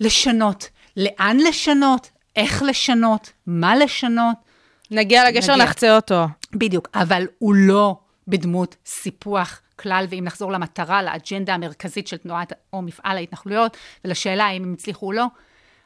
[0.00, 0.68] לשנות.
[0.96, 2.10] לאן לשנות?
[2.36, 3.32] איך לשנות?
[3.46, 4.36] מה לשנות?
[4.90, 5.64] נגיע לגשר, נגיע.
[5.64, 6.24] נחצה אותו.
[6.52, 7.96] בדיוק, אבל הוא לא
[8.28, 14.62] בדמות סיפוח כלל, ואם נחזור למטרה, לאג'נדה המרכזית של תנועת או מפעל ההתנחלויות, ולשאלה האם
[14.62, 15.26] הם הצליחו או לא,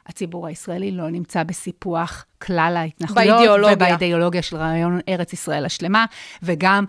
[0.07, 3.37] הציבור הישראלי לא נמצא בסיפוח כלל ההתנחלויות.
[3.37, 3.75] באידיאולוגיה.
[3.75, 6.05] ובאידיאולוגיה של רעיון ארץ ישראל השלמה,
[6.43, 6.85] וגם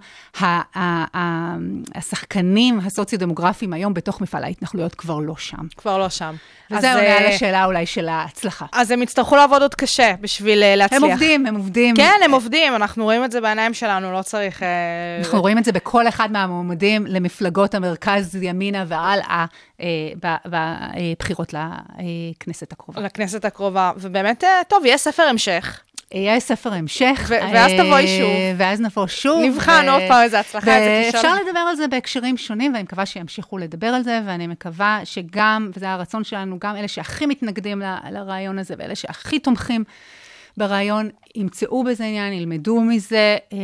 [1.96, 5.68] השחקנים הסוציו-דמוגרפיים היום בתוך מפעל ההתנחלויות כבר לא שם.
[5.78, 6.36] כבר לא שם.
[6.72, 8.66] אז, וזה עונה על אה, השאלה אולי של ההצלחה.
[8.74, 11.04] אז הם יצטרכו לעבוד עוד קשה בשביל אה, להצליח.
[11.04, 11.96] הם עובדים, הם עובדים.
[11.96, 14.64] כן, הם עובדים, אנחנו רואים את זה בעיניים שלנו, לא צריך...
[14.64, 14.68] אה,
[15.20, 19.46] אנחנו רואים את זה בכל אחד מהמועמדים למפלגות המרכז, ימינה והלאה,
[19.82, 19.88] אה,
[20.46, 23.02] בבחירות לכנסת הקרובה.
[23.02, 25.80] לכנסת הקרובה, ובאמת, טוב, יהיה ספר המשך.
[26.14, 27.22] יהיה ספר המשך.
[27.28, 28.30] ו- ואז אה, תבואי שוב.
[28.58, 29.42] ואז נבוא שוב.
[29.46, 31.26] נבחן עוד פעם איזה הצלחה, איזה כישלון.
[31.34, 35.72] ואפשר לדבר על זה בהקשרים שונים, ואני מקווה שימשיכו לדבר על זה, ואני מקווה שגם,
[35.76, 39.84] וזה הרצון שלנו, גם אלה שהכי מתנגדים ל- לרעיון הזה, ואלה שהכי תומכים
[40.58, 43.58] ברעיון, ימצאו בזה עניין, ילמדו מזה, אה,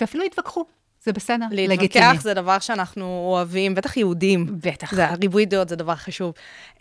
[0.00, 0.64] ואפילו יתווכחו.
[1.04, 1.68] זה בסדר, לגיטימי.
[1.78, 4.46] להתווכח זה דבר שאנחנו אוהבים, בטח יהודים.
[4.50, 4.94] בטח.
[4.94, 6.32] זה, ריבוי דעות זה דבר חשוב.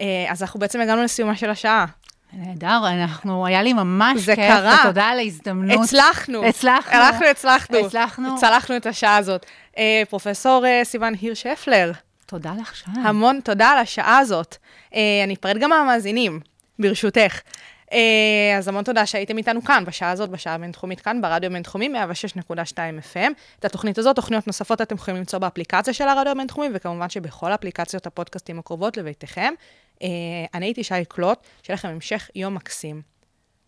[0.01, 1.86] אה, אז אנחנו בעצם הגענו לסיומה של השעה.
[2.34, 4.77] נהדר, אנחנו, היה לי ממש זה כיף, קרה.
[4.84, 5.80] ותודה על ההזדמנות.
[5.84, 6.45] הצלחנו.
[6.45, 6.93] הצלחנו.
[6.93, 7.77] אנחנו הצלחנו.
[7.77, 8.36] הצלחנו.
[8.39, 9.45] צלחנו את השעה הזאת.
[9.77, 11.91] אה, פרופסור אה, סיון הירש הפלר,
[12.25, 12.86] תודה לך, שי.
[13.03, 14.57] המון תודה על השעה הזאת.
[14.95, 16.39] אה, אני אפרד גם מהמאזינים,
[16.80, 17.41] ברשותך.
[17.93, 22.53] אה, אז המון תודה שהייתם איתנו כאן, בשעה הזאת, בשעה הבינתחומית כאן, ברדיו הבינתחומי 106.2
[23.13, 23.32] FM.
[23.59, 28.07] את התוכנית הזאת, תוכניות נוספות אתם יכולים למצוא באפליקציה של הרדיו הבינתחומי, וכמובן שבכל אפליקציות
[28.07, 29.53] הפודקאסטים הקרובות לביתכם.
[30.04, 30.08] אה,
[30.54, 33.02] אני הייתי שי קלוט, שיהיה לכם המשך יום מקסים.